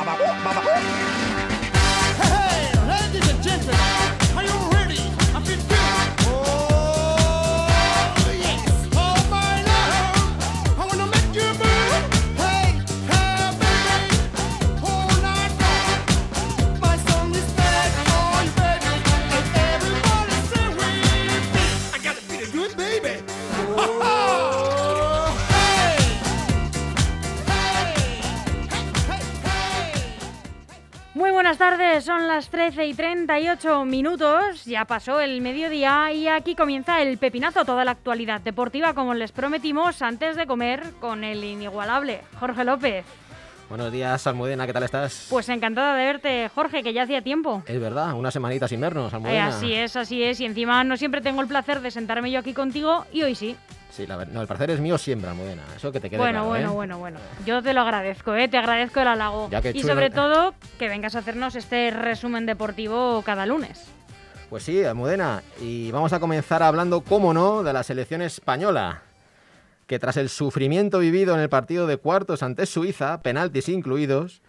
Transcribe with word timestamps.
Hey, 0.00 0.16
ladies 2.88 3.28
and 3.28 3.42
gentlemen, 3.42 3.99
buenas 31.50 31.78
tardes, 31.78 32.04
son 32.04 32.28
las 32.28 32.48
13 32.48 32.86
y 32.86 32.94
38 32.94 33.84
minutos, 33.84 34.64
ya 34.66 34.84
pasó 34.84 35.18
el 35.18 35.40
mediodía 35.40 36.12
y 36.12 36.28
aquí 36.28 36.54
comienza 36.54 37.02
el 37.02 37.18
pepinazo, 37.18 37.64
toda 37.64 37.84
la 37.84 37.90
actualidad 37.90 38.40
deportiva 38.40 38.94
como 38.94 39.14
les 39.14 39.32
prometimos 39.32 40.00
antes 40.00 40.36
de 40.36 40.46
comer 40.46 40.84
con 41.00 41.24
el 41.24 41.42
inigualable 41.42 42.20
Jorge 42.38 42.62
López. 42.62 43.04
Buenos 43.68 43.90
días, 43.90 44.24
Almudena, 44.28 44.64
¿qué 44.64 44.72
tal 44.72 44.84
estás? 44.84 45.26
Pues 45.28 45.48
encantada 45.48 45.96
de 45.96 46.04
verte, 46.04 46.50
Jorge, 46.54 46.84
que 46.84 46.92
ya 46.92 47.02
hacía 47.02 47.20
tiempo. 47.20 47.64
Es 47.66 47.80
verdad, 47.80 48.14
una 48.14 48.30
semanita 48.30 48.68
sin 48.68 48.80
vernos, 48.80 49.12
Almudena. 49.12 49.36
Eh, 49.36 49.40
así 49.40 49.74
es, 49.74 49.96
así 49.96 50.22
es, 50.22 50.38
y 50.38 50.44
encima 50.44 50.84
no 50.84 50.96
siempre 50.96 51.20
tengo 51.20 51.42
el 51.42 51.48
placer 51.48 51.80
de 51.80 51.90
sentarme 51.90 52.30
yo 52.30 52.38
aquí 52.38 52.54
contigo 52.54 53.06
y 53.12 53.24
hoy 53.24 53.34
sí. 53.34 53.56
Sí, 53.90 54.06
la 54.06 54.24
no, 54.24 54.40
el 54.40 54.46
placer 54.46 54.70
es 54.70 54.80
mío 54.80 54.96
siempre, 54.98 55.28
Almudena. 55.30 55.62
Eso 55.76 55.90
que 55.90 56.00
te 56.00 56.08
quede 56.08 56.18
Bueno, 56.18 56.40
claro, 56.40 56.48
bueno, 56.48 56.70
¿eh? 56.70 56.74
bueno, 56.74 56.98
bueno. 56.98 57.18
Yo 57.44 57.60
te 57.62 57.74
lo 57.74 57.80
agradezco, 57.80 58.34
¿eh? 58.36 58.46
te 58.48 58.56
agradezco 58.56 59.00
el 59.00 59.08
halago. 59.08 59.48
Ya 59.50 59.60
que 59.60 59.70
y 59.70 59.80
chulo- 59.82 59.88
sobre 59.94 60.10
todo 60.10 60.54
que 60.78 60.88
vengas 60.88 61.16
a 61.16 61.18
hacernos 61.18 61.56
este 61.56 61.90
resumen 61.90 62.46
deportivo 62.46 63.22
cada 63.26 63.46
lunes. 63.46 63.86
Pues 64.48 64.62
sí, 64.64 64.82
Almudena. 64.84 65.42
Y 65.60 65.90
vamos 65.90 66.12
a 66.12 66.20
comenzar 66.20 66.62
hablando, 66.62 67.00
cómo 67.02 67.34
no, 67.34 67.62
de 67.62 67.72
la 67.72 67.82
selección 67.82 68.22
española. 68.22 69.02
Que 69.86 69.98
tras 69.98 70.16
el 70.16 70.28
sufrimiento 70.28 71.00
vivido 71.00 71.34
en 71.34 71.40
el 71.40 71.48
partido 71.48 71.86
de 71.88 71.96
cuartos 71.96 72.42
ante 72.44 72.66
Suiza, 72.66 73.20
penaltis 73.22 73.68
incluidos, 73.68 74.40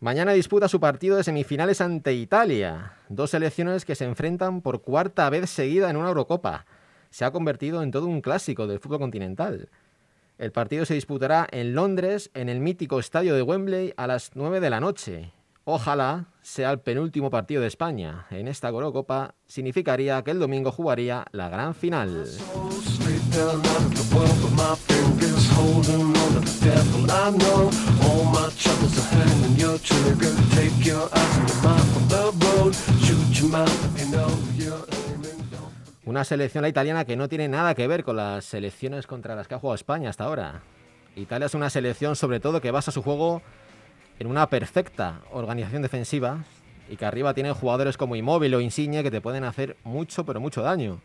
mañana 0.00 0.32
disputa 0.32 0.68
su 0.68 0.80
partido 0.80 1.16
de 1.16 1.24
semifinales 1.24 1.80
ante 1.80 2.12
Italia. 2.12 2.92
Dos 3.08 3.30
selecciones 3.30 3.86
que 3.86 3.94
se 3.94 4.04
enfrentan 4.04 4.60
por 4.60 4.82
cuarta 4.82 5.30
vez 5.30 5.48
seguida 5.48 5.88
en 5.88 5.96
una 5.96 6.08
Eurocopa. 6.08 6.66
Se 7.12 7.26
ha 7.26 7.30
convertido 7.30 7.82
en 7.82 7.90
todo 7.90 8.06
un 8.06 8.22
clásico 8.22 8.66
del 8.66 8.80
fútbol 8.80 9.00
continental. 9.00 9.68
El 10.38 10.50
partido 10.50 10.86
se 10.86 10.94
disputará 10.94 11.46
en 11.50 11.74
Londres, 11.74 12.30
en 12.32 12.48
el 12.48 12.58
mítico 12.58 12.98
estadio 12.98 13.34
de 13.34 13.42
Wembley, 13.42 13.92
a 13.98 14.06
las 14.06 14.30
9 14.34 14.60
de 14.60 14.70
la 14.70 14.80
noche. 14.80 15.30
Ojalá 15.64 16.28
sea 16.40 16.70
el 16.70 16.80
penúltimo 16.80 17.28
partido 17.28 17.60
de 17.60 17.68
España. 17.68 18.26
En 18.30 18.48
esta 18.48 18.70
Eurocopa 18.70 19.34
significaría 19.46 20.22
que 20.22 20.30
el 20.30 20.38
domingo 20.38 20.72
jugaría 20.72 21.26
la 21.32 21.50
gran 21.50 21.74
final. 21.74 22.26
Una 36.04 36.24
selección 36.24 36.62
la 36.62 36.68
italiana 36.68 37.04
que 37.04 37.16
no 37.16 37.28
tiene 37.28 37.46
nada 37.46 37.76
que 37.76 37.86
ver 37.86 38.02
con 38.02 38.16
las 38.16 38.44
selecciones 38.44 39.06
contra 39.06 39.36
las 39.36 39.46
que 39.46 39.54
ha 39.54 39.58
jugado 39.60 39.76
España 39.76 40.10
hasta 40.10 40.24
ahora. 40.24 40.62
Italia 41.14 41.46
es 41.46 41.54
una 41.54 41.70
selección 41.70 42.16
sobre 42.16 42.40
todo 42.40 42.60
que 42.60 42.72
basa 42.72 42.90
su 42.90 43.02
juego 43.02 43.40
en 44.18 44.26
una 44.26 44.48
perfecta 44.48 45.20
organización 45.30 45.80
defensiva 45.80 46.38
y 46.88 46.96
que 46.96 47.06
arriba 47.06 47.34
tiene 47.34 47.52
jugadores 47.52 47.96
como 47.96 48.16
Immobile 48.16 48.56
o 48.56 48.60
Insigne 48.60 49.04
que 49.04 49.12
te 49.12 49.20
pueden 49.20 49.44
hacer 49.44 49.76
mucho 49.84 50.26
pero 50.26 50.40
mucho 50.40 50.62
daño. 50.62 51.00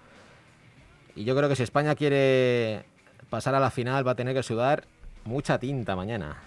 Y 1.15 1.25
yo 1.25 1.35
creo 1.35 1.47
que 1.47 1.55
si 1.55 1.61
España 1.61 1.93
quiere 1.93 2.83
pasar 3.29 3.53
a 3.53 3.59
la 3.59 3.69
final 3.69 4.07
va 4.07 4.11
a 4.11 4.15
tener 4.15 4.33
que 4.33 4.41
sudar 4.41 4.85
mucha 5.25 5.59
tinta 5.59 5.95
mañana. 5.95 6.41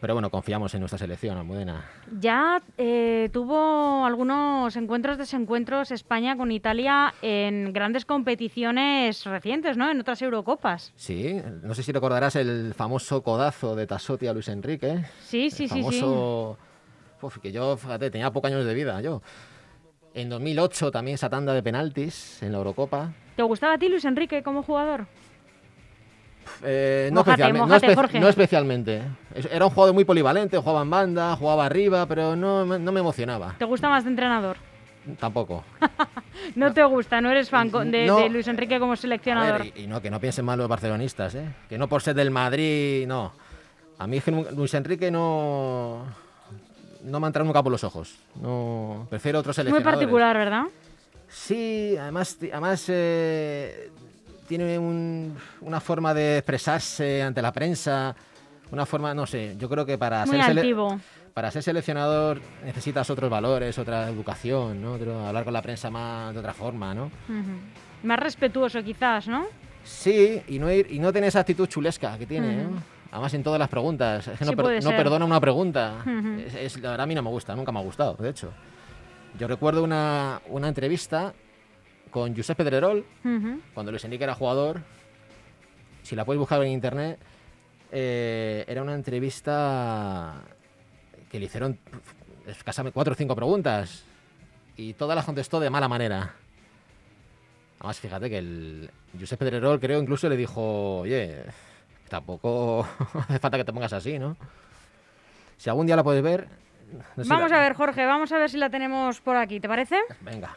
Pero 0.00 0.14
bueno, 0.14 0.30
confiamos 0.30 0.72
en 0.74 0.80
nuestra 0.80 0.98
selección, 0.98 1.36
Almudena. 1.36 1.84
Ya 2.18 2.62
eh, 2.78 3.28
tuvo 3.32 4.06
algunos 4.06 4.74
encuentros, 4.76 5.18
desencuentros 5.18 5.90
España 5.90 6.36
con 6.38 6.50
Italia 6.50 7.12
en 7.20 7.72
grandes 7.74 8.06
competiciones 8.06 9.24
recientes, 9.26 9.76
¿no? 9.76 9.90
En 9.90 10.00
otras 10.00 10.22
Eurocopas. 10.22 10.92
Sí, 10.96 11.40
no 11.62 11.74
sé 11.74 11.82
si 11.82 11.92
recordarás 11.92 12.36
el 12.36 12.72
famoso 12.74 13.22
codazo 13.22 13.76
de 13.76 13.86
Tassotti 13.86 14.26
a 14.26 14.32
Luis 14.32 14.48
Enrique. 14.48 15.04
Sí, 15.20 15.50
sí, 15.50 15.64
el 15.64 15.68
sí, 15.68 15.82
sí. 15.82 15.82
famoso... 15.82 16.58
Uf, 17.20 17.38
que 17.38 17.52
yo, 17.52 17.76
fíjate, 17.76 18.10
tenía 18.10 18.30
pocos 18.30 18.50
años 18.50 18.64
de 18.64 18.72
vida, 18.72 19.02
yo. 19.02 19.20
En 20.14 20.30
2008 20.30 20.90
también 20.90 21.16
esa 21.16 21.28
tanda 21.28 21.52
de 21.52 21.62
penaltis 21.62 22.42
en 22.42 22.52
la 22.52 22.58
Eurocopa. 22.58 23.12
¿Te 23.36 23.42
gustaba 23.42 23.74
a 23.74 23.78
ti 23.78 23.88
Luis 23.88 24.06
Enrique 24.06 24.42
como 24.42 24.62
jugador? 24.62 25.06
Eh, 26.62 27.10
no, 27.12 27.20
especialmente, 27.20 27.58
no 27.60 27.66
mójate, 27.66 27.86
espe- 27.88 27.94
Jorge. 27.94 28.20
no 28.20 28.28
especialmente. 28.28 29.02
Es- 29.34 29.46
Era 29.50 29.64
un 29.66 29.70
jugador 29.72 29.94
muy 29.94 30.04
polivalente, 30.04 30.56
jugaba 30.58 30.82
en 30.82 30.90
banda, 30.90 31.36
jugaba 31.36 31.66
arriba, 31.66 32.06
pero 32.06 32.36
no, 32.36 32.66
me- 32.66 32.78
no 32.78 32.92
me 32.92 33.00
emocionaba. 33.00 33.54
¿Te 33.58 33.64
gusta 33.64 33.88
más 33.88 34.04
de 34.04 34.10
entrenador? 34.10 34.56
Tampoco. 35.18 35.64
No, 36.54 36.72
te 36.72 36.82
gusta, 36.84 37.20
no 37.20 37.30
eres 37.30 37.50
fan 37.50 37.70
de, 37.90 38.06
No. 38.06 38.16
de 38.18 38.28
Luis 38.30 38.48
Enrique 38.48 38.78
como 38.80 38.96
seleccionador. 38.96 39.62
ver, 39.62 39.72
y, 39.76 39.82
y 39.82 39.86
no, 39.86 40.00
que 40.00 40.10
no 40.10 40.18
piensen 40.20 40.44
mal 40.44 40.58
los 40.58 40.68
barcelonistas, 40.68 41.34
¿eh? 41.34 41.44
Que 41.68 41.76
no 41.76 41.86
por 41.86 42.00
ser 42.02 42.14
del 42.14 42.30
Madrid, 42.30 43.06
no. 43.06 43.32
A 43.98 44.06
mí 44.06 44.20
Luis 44.56 44.72
Enrique 44.74 45.10
no... 45.10 46.04
No 47.04 47.20
me 47.20 47.26
ha 47.26 47.28
entrado 47.28 47.46
nunca 47.46 47.62
por 47.62 47.70
los 47.70 47.84
ojos. 47.84 48.16
No, 48.40 49.06
prefiero 49.10 49.38
otros 49.40 49.56
Muy 49.58 49.64
seleccionadores. 49.64 49.98
particular, 49.98 50.36
¿verdad? 50.36 50.62
Sí, 51.28 51.94
además, 52.00 52.38
además 52.40 52.84
eh, 52.88 53.90
tiene 54.50 54.76
un- 54.80 55.36
una 55.60 55.78
forma 55.80 56.12
de 56.12 56.38
expresarse 56.38 57.22
ante 57.22 57.40
la 57.40 57.52
prensa, 57.52 58.16
una 58.72 58.84
forma, 58.84 59.14
no 59.14 59.24
sé, 59.24 59.54
yo 59.56 59.68
creo 59.68 59.86
que 59.86 59.96
para 59.96 60.26
Muy 60.26 60.42
ser, 60.42 60.74
para 61.32 61.52
ser 61.52 61.62
seleccionador 61.62 62.40
necesitas 62.64 63.08
otros 63.10 63.30
valores, 63.30 63.78
otra 63.78 64.08
educación, 64.08 64.82
¿no? 64.82 64.94
Hablar 65.28 65.44
con 65.44 65.52
la 65.52 65.62
prensa 65.62 65.88
más 65.88 66.34
de 66.34 66.40
otra 66.40 66.52
forma, 66.52 66.92
¿no? 66.92 67.04
Ujú. 67.04 67.54
Más 68.02 68.18
respetuoso 68.18 68.82
quizás, 68.82 69.28
¿no? 69.28 69.46
Sí, 69.84 70.42
y 70.48 70.58
no, 70.58 70.68
ir, 70.72 70.88
y 70.90 70.98
no 70.98 71.12
tener 71.12 71.28
esa 71.28 71.40
actitud 71.40 71.68
chulesca 71.68 72.18
que 72.18 72.26
tiene, 72.26 72.64
Ujú. 72.64 72.74
¿no? 72.74 72.82
Además 73.12 73.32
en 73.34 73.44
todas 73.44 73.60
las 73.60 73.68
preguntas, 73.68 74.26
es 74.26 74.36
que 74.36 74.44
Sí, 74.46 74.50
no, 74.50 74.56
per- 74.64 74.82
no 74.82 74.90
perdona 74.90 75.24
una 75.24 75.40
pregunta. 75.40 75.98
Ujú. 76.02 76.40
Es- 76.44 76.54
es- 76.56 76.80
la 76.80 76.90
verdad 76.90 77.04
a 77.04 77.06
mí 77.06 77.14
no 77.14 77.22
me 77.22 77.30
gusta, 77.30 77.54
nunca 77.54 77.70
me 77.70 77.78
ha 77.78 77.82
gustado, 77.82 78.14
de 78.14 78.30
hecho. 78.30 78.52
Yo 79.38 79.46
recuerdo 79.46 79.84
una, 79.84 80.40
una 80.48 80.66
entrevista 80.66 81.32
con 82.10 82.34
Josep 82.36 82.56
Pedrerol, 82.56 83.04
Ujú. 83.24 83.60
cuando 83.74 83.92
Luis 83.92 84.04
Enrique 84.04 84.24
era 84.24 84.34
jugador, 84.34 84.80
si 86.02 86.16
la 86.16 86.24
puedes 86.24 86.38
buscar 86.38 86.62
en 86.62 86.68
internet, 86.72 87.18
eh, 87.92 88.64
era 88.68 88.82
una 88.82 88.94
entrevista 88.94 90.42
que 91.30 91.38
le 91.38 91.46
hicieron 91.46 91.78
escasamente 92.46 92.94
cuatro 92.94 93.12
o 93.12 93.16
cinco 93.16 93.36
preguntas 93.36 94.04
y 94.76 94.94
todas 94.94 95.14
las 95.14 95.24
contestó 95.24 95.60
de 95.60 95.70
mala 95.70 95.88
manera. 95.88 96.34
Además, 97.78 98.00
fíjate 98.00 98.28
que 98.28 98.38
el 98.38 98.90
Josep 99.18 99.38
Pedrerol 99.38 99.80
creo 99.80 100.00
incluso 100.00 100.28
le 100.28 100.36
dijo, 100.36 100.98
oye, 101.00 101.44
tampoco 102.08 102.86
hace 103.28 103.38
falta 103.38 103.56
que 103.56 103.64
te 103.64 103.72
pongas 103.72 103.92
así, 103.92 104.18
¿no? 104.18 104.36
Si 105.56 105.68
algún 105.70 105.86
día 105.86 105.96
la 105.96 106.02
puedes 106.04 106.22
ver... 106.22 106.48
no 106.92 107.02
sé 107.16 107.24
si 107.24 107.28
Vamos 107.30 107.50
la- 107.50 107.58
a 107.58 107.60
ver, 107.60 107.74
Jorge, 107.74 108.04
vamos 108.06 108.32
a 108.32 108.38
ver 108.38 108.50
si 108.50 108.56
la 108.58 108.70
tenemos 108.70 109.20
por 109.20 109.36
aquí, 109.36 109.60
¿te 109.60 109.68
parece? 109.68 109.96
Venga. 110.20 110.56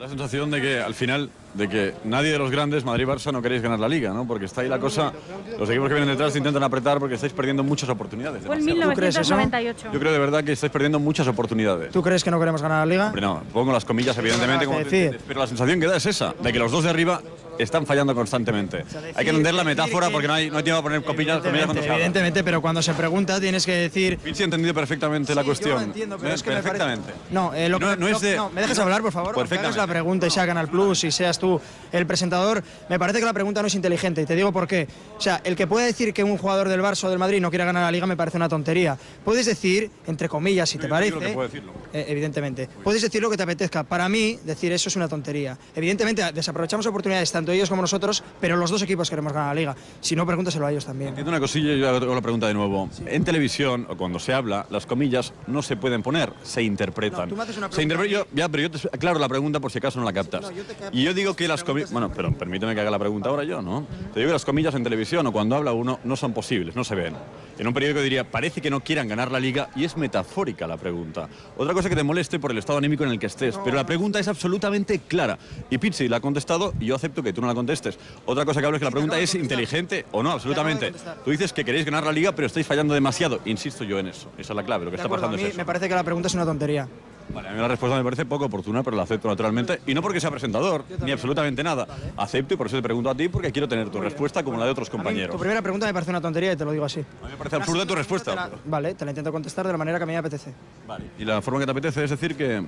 La 0.00 0.08
sensación 0.08 0.50
de 0.50 0.62
que 0.62 0.80
al 0.80 0.94
final, 0.94 1.28
de 1.54 1.68
que 1.68 1.94
nadie 2.04 2.30
de 2.30 2.38
los 2.38 2.50
grandes, 2.50 2.84
Madrid 2.84 3.04
y 3.04 3.06
Barça, 3.10 3.32
no 3.32 3.42
queréis 3.42 3.60
ganar 3.62 3.80
la 3.80 3.88
liga, 3.88 4.10
¿no? 4.12 4.26
Porque 4.26 4.44
está 4.46 4.60
ahí 4.60 4.68
la 4.68 4.78
cosa, 4.78 5.12
los 5.58 5.68
equipos 5.68 5.88
que 5.88 5.94
vienen 5.94 6.08
detrás 6.16 6.34
intentan 6.36 6.62
apretar 6.62 6.98
porque 6.98 7.16
estáis 7.16 7.32
perdiendo 7.32 7.62
muchas 7.64 7.88
oportunidades. 7.88 8.44
Fue 8.46 8.56
en 8.56 8.64
demasiadas. 8.66 8.96
crees 8.96 9.16
eso? 9.16 9.34
1998. 9.34 9.88
Yo 9.92 9.98
creo 10.00 10.12
de 10.12 10.18
verdad 10.18 10.44
que 10.44 10.52
estáis 10.52 10.72
perdiendo 10.72 10.98
muchas 11.00 11.26
oportunidades. 11.26 11.90
¿Tú 11.92 12.02
crees 12.02 12.22
que 12.22 12.30
no 12.30 12.38
queremos 12.38 12.62
ganar 12.62 12.86
la 12.86 12.92
liga? 12.92 13.06
Hombre, 13.08 13.20
no, 13.22 13.42
pongo 13.52 13.72
las 13.72 13.84
comillas, 13.84 14.16
evidentemente, 14.18 14.64
como 14.66 14.78
entiendes, 14.80 15.20
pero 15.26 15.40
la 15.40 15.46
sensación 15.46 15.80
que 15.80 15.86
da 15.86 15.96
es 15.96 16.06
esa, 16.06 16.34
de 16.40 16.52
que 16.52 16.58
los 16.58 16.70
dos 16.70 16.84
de 16.84 16.90
arriba 16.90 17.20
están 17.58 17.84
fallando 17.84 18.14
constantemente. 18.14 18.84
Hay 19.14 19.22
que 19.24 19.30
entender 19.30 19.52
la 19.52 19.64
metáfora 19.64 20.08
porque 20.08 20.26
no 20.26 20.32
hay, 20.32 20.50
no 20.50 20.56
hay 20.56 20.62
tiempo 20.62 20.82
para 20.82 20.94
poner 20.94 21.04
comillas, 21.06 21.38
comillas 21.40 21.66
cuando 21.66 21.72
Evidentemente, 21.80 21.82
se 21.82 21.88
habla. 21.90 21.96
evidentemente, 21.96 22.44
pero 22.44 22.62
cuando 22.62 22.80
se 22.80 22.94
pregunta 22.94 23.38
tienes 23.38 23.66
que 23.66 23.72
decir... 23.72 24.18
Vinci 24.24 24.42
ha 24.42 24.44
entendido 24.46 24.72
perfectamente 24.72 25.34
la 25.34 25.42
Sí, 25.42 25.46
cuestión. 25.46 25.70
Yo 25.72 25.78
lo 25.80 25.84
entiendo, 25.84 26.16
pero 26.16 26.30
¿Eh? 26.30 26.34
es 26.36 26.42
que 26.42 26.48
me 26.50 26.56
parece- 26.56 26.70
perfectamente. 26.70 27.12
No, 27.30 27.52
eh, 27.52 27.68
lo 27.68 27.78
que 27.78 27.84
no, 27.84 27.90
me- 27.90 27.96
no 27.98 28.08
es 28.08 28.20
de... 28.22 28.40
¿me 28.54 28.62
dejas 28.62 28.78
hablar, 28.78 29.02
por 29.02 29.12
favor? 29.12 29.34
Aunque 29.34 29.40
hagas 29.40 29.48
Perfectamente. 29.50 29.78
la 29.78 29.86
pregunta 29.86 30.26
y 30.26 30.30
sea 30.30 30.46
Canal 30.46 30.68
Plus 30.68 31.04
y 31.04 31.10
seas 31.10 31.38
tú, 31.40 31.60
el 31.92 32.06
presentador, 32.06 32.62
me 32.88 32.98
parece 32.98 33.18
que 33.18 33.24
la 33.24 33.32
pregunta 33.32 33.60
no 33.62 33.66
es 33.66 33.74
inteligente. 33.74 34.22
Y 34.22 34.26
te 34.26 34.36
digo 34.36 34.52
por 34.52 34.68
qué. 34.68 34.86
O 35.18 35.20
sea, 35.20 35.40
el 35.42 35.56
que 35.56 35.66
puede 35.66 35.86
decir 35.86 36.12
que 36.14 36.22
un 36.22 36.38
jugador 36.38 36.68
del 36.68 36.80
Barça 36.80 37.04
o 37.04 37.10
del 37.10 37.18
Madrid 37.18 37.40
no 37.40 37.50
quiera 37.50 37.64
ganar 37.64 37.82
la 37.82 37.90
liga 37.90 38.06
me 38.06 38.16
parece 38.16 38.36
una 38.36 38.48
tontería. 38.48 38.96
Puedes 39.24 39.46
decir, 39.46 39.90
entre 40.06 40.28
comillas, 40.28 40.68
si 40.68 40.78
te 40.78 40.84
Yo 40.84 40.90
parece. 40.90 41.18
que 41.18 41.28
puedo 41.30 41.48
decirlo. 41.48 41.72
eh, 41.92 42.04
evidentemente. 42.08 42.68
Puedes 42.84 43.02
decir 43.02 43.20
lo 43.20 43.28
que 43.30 43.36
te 43.36 43.42
apetezca. 43.42 43.82
Para 43.82 44.08
mí, 44.08 44.38
decir 44.44 44.70
eso 44.72 44.88
es 44.88 44.96
una 44.96 45.08
tontería. 45.08 45.58
Evidentemente, 45.74 46.22
desaprovechamos 46.32 46.86
oportunidades 46.86 47.32
tanto 47.32 47.50
ellos 47.52 47.68
como 47.68 47.82
nosotros, 47.82 48.22
pero 48.40 48.56
los 48.56 48.70
dos 48.70 48.82
equipos 48.82 49.08
queremos 49.10 49.32
ganar 49.32 49.48
la 49.48 49.60
liga. 49.60 49.76
Si 50.00 50.14
no, 50.14 50.26
pregúntaselo 50.26 50.66
a 50.66 50.70
ellos 50.70 50.84
también. 50.84 51.08
Entiendo 51.08 51.30
una 51.30 51.40
cosilla 51.40 51.72
y 51.72 51.80
yo 51.80 51.88
hago 51.88 52.14
la 52.14 52.20
pregunta 52.20 52.46
de 52.46 52.54
nuevo. 52.54 52.88
En 53.06 53.24
televisión, 53.24 53.86
o 53.88 53.96
cuando 53.96 54.18
se 54.18 54.32
habla, 54.32 54.66
las 54.70 54.86
comillas 54.86 55.32
no 55.46 55.62
se 55.62 55.76
pueden 55.76 56.02
poner, 56.02 56.32
se 56.42 56.62
interpretan. 56.62 57.22
No, 57.22 57.28
tú 57.28 57.36
me 57.36 57.42
haces 57.42 57.56
una 57.56 57.68
se 57.68 57.74
pregunta 57.76 57.94
interpre- 57.96 58.00
a 58.00 58.04
mí. 58.04 58.10
yo- 58.10 58.26
ya, 58.34 58.48
pero 58.48 58.62
yo 58.64 58.70
te 58.70 58.88
aclaro 58.92 59.18
la 59.18 59.28
pregunta 59.28 59.60
por 59.60 59.70
si 59.72 59.78
acaso 59.78 59.98
no 59.98 60.04
la 60.04 60.12
captas. 60.12 60.42
No, 60.42 60.50
yo 60.50 60.62
y 60.92 61.02
yo 61.02 61.14
digo 61.14 61.29
que 61.34 61.48
las 61.48 61.64
comillas... 61.64 61.92
Bueno, 61.92 62.10
pero 62.14 62.32
permíteme 62.32 62.74
que 62.74 62.80
haga 62.80 62.90
la 62.90 62.98
pregunta 62.98 63.28
ahora 63.28 63.44
yo, 63.44 63.62
¿no? 63.62 63.86
Te 64.12 64.20
digo 64.20 64.28
que 64.28 64.32
las 64.34 64.44
comillas 64.44 64.74
en 64.74 64.84
televisión 64.84 65.26
o 65.26 65.32
cuando 65.32 65.56
habla 65.56 65.72
uno 65.72 66.00
no 66.04 66.16
son 66.16 66.32
posibles, 66.32 66.76
no 66.76 66.84
se 66.84 66.94
ven. 66.94 67.14
En 67.58 67.66
un 67.66 67.74
periódico 67.74 68.00
diría, 68.00 68.30
parece 68.30 68.62
que 68.62 68.70
no 68.70 68.80
quieran 68.80 69.06
ganar 69.06 69.30
la 69.30 69.38
liga 69.38 69.68
y 69.76 69.84
es 69.84 69.96
metafórica 69.96 70.66
la 70.66 70.78
pregunta. 70.78 71.28
Otra 71.58 71.74
cosa 71.74 71.90
que 71.90 71.96
te 71.96 72.02
moleste 72.02 72.38
por 72.38 72.50
el 72.50 72.58
estado 72.58 72.78
anímico 72.78 73.04
en 73.04 73.10
el 73.10 73.18
que 73.18 73.26
estés, 73.26 73.58
pero 73.62 73.76
la 73.76 73.84
pregunta 73.84 74.18
es 74.18 74.28
absolutamente 74.28 75.00
clara. 75.00 75.38
Y 75.68 75.78
Pizzi 75.78 76.08
la 76.08 76.16
ha 76.18 76.20
contestado 76.20 76.72
y 76.80 76.86
yo 76.86 76.94
acepto 76.94 77.22
que 77.22 77.32
tú 77.32 77.40
no 77.40 77.46
la 77.46 77.54
contestes. 77.54 77.98
Otra 78.24 78.44
cosa 78.46 78.60
que 78.60 78.66
hablo 78.66 78.76
es 78.76 78.80
que 78.80 78.86
la 78.86 78.90
pregunta 78.90 79.18
es 79.18 79.34
inteligente 79.34 80.06
o 80.12 80.22
no, 80.22 80.30
absolutamente. 80.32 80.92
Tú 81.24 81.30
dices 81.30 81.52
que 81.52 81.64
queréis 81.64 81.84
ganar 81.84 82.04
la 82.04 82.12
liga, 82.12 82.32
pero 82.32 82.46
estáis 82.46 82.66
fallando 82.66 82.94
demasiado. 82.94 83.40
Insisto 83.44 83.84
yo 83.84 83.98
en 83.98 84.06
eso. 84.06 84.30
Esa 84.38 84.52
es 84.52 84.56
la 84.56 84.64
clave. 84.64 84.86
Lo 84.86 84.90
que 84.90 84.96
está 84.96 85.06
acuerdo, 85.06 85.26
a 85.26 85.28
pasando 85.28 85.42
mí 85.42 85.48
es 85.48 85.50
eso. 85.50 85.58
me 85.58 85.66
parece 85.66 85.88
que 85.88 85.94
la 85.94 86.04
pregunta 86.04 86.28
es 86.28 86.34
una 86.34 86.46
tontería. 86.46 86.88
Vale, 87.34 87.48
a 87.48 87.52
mí 87.52 87.58
la 87.60 87.68
respuesta 87.68 87.96
me 87.96 88.04
parece 88.04 88.24
poco 88.26 88.46
oportuna, 88.46 88.82
pero 88.82 88.96
la 88.96 89.04
acepto 89.04 89.28
naturalmente. 89.28 89.80
Y 89.86 89.94
no 89.94 90.02
porque 90.02 90.20
sea 90.20 90.30
presentador, 90.30 90.84
ni 91.04 91.12
absolutamente 91.12 91.62
nada. 91.62 91.86
Acepto 92.16 92.54
y 92.54 92.56
por 92.56 92.66
eso 92.66 92.76
te 92.76 92.82
pregunto 92.82 93.08
a 93.10 93.14
ti, 93.14 93.28
porque 93.28 93.52
quiero 93.52 93.68
tener 93.68 93.88
tu 93.90 94.00
respuesta 94.00 94.42
como 94.42 94.58
la 94.58 94.64
de 94.64 94.72
otros 94.72 94.88
A 94.88 94.92
mí, 94.92 94.96
compañeros. 94.98 95.34
tu 95.36 95.38
primera 95.40 95.62
pregunta 95.62 95.86
me 95.86 95.92
parece 95.92 96.10
una 96.10 96.20
tontería 96.20 96.52
y 96.52 96.56
te 96.56 96.64
lo 96.64 96.72
digo 96.72 96.84
así. 96.84 97.00
A 97.00 97.26
mí 97.26 97.30
me 97.32 97.36
parece 97.36 97.56
absurda 97.56 97.86
tu 97.86 97.94
respuesta. 97.94 98.50
Vale, 98.64 98.94
te 98.94 99.04
la 99.04 99.10
intento 99.12 99.30
contestar 99.32 99.66
de 99.66 99.72
la 99.72 99.78
manera 99.78 99.98
que 99.98 100.02
a 100.04 100.06
mí 100.06 100.12
me 100.12 100.18
apetece. 100.18 100.52
Vale. 100.86 101.04
Y 101.18 101.24
la 101.24 101.40
forma 101.40 101.60
que 101.60 101.66
te 101.66 101.72
apetece 101.72 102.04
es 102.04 102.10
decir 102.10 102.36
que 102.36 102.64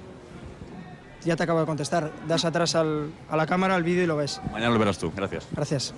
Ya 1.25 1.37
te 1.37 1.43
acabo 1.45 1.61
de 1.61 1.67
contestar. 1.67 2.11
Das 2.27 2.45
atrás 2.45 2.75
al- 2.75 3.11
a 3.31 3.37
la 3.37 3.47
cámara, 3.47 3.75
al 3.77 3.83
vídeo 3.85 4.03
y 4.03 4.07
lo 4.07 4.17
ves. 4.17 4.41
mañana 4.53 4.73
lo 4.73 4.79
verás 4.79 4.99
tú. 4.99 5.13
Gracias. 5.15 5.47
Gracias. 5.53 5.95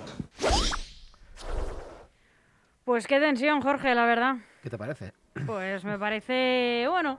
Pues 2.83 3.07
qué 3.07 3.19
tensión, 3.19 3.61
Jorge, 3.61 3.95
la 3.95 4.05
verdad. 4.05 4.35
¿Qué 4.61 4.69
te 4.69 4.77
parece? 4.77 5.11
Pues 5.45 5.83
me 5.83 5.97
parece, 5.97 6.85
bueno, 6.89 7.17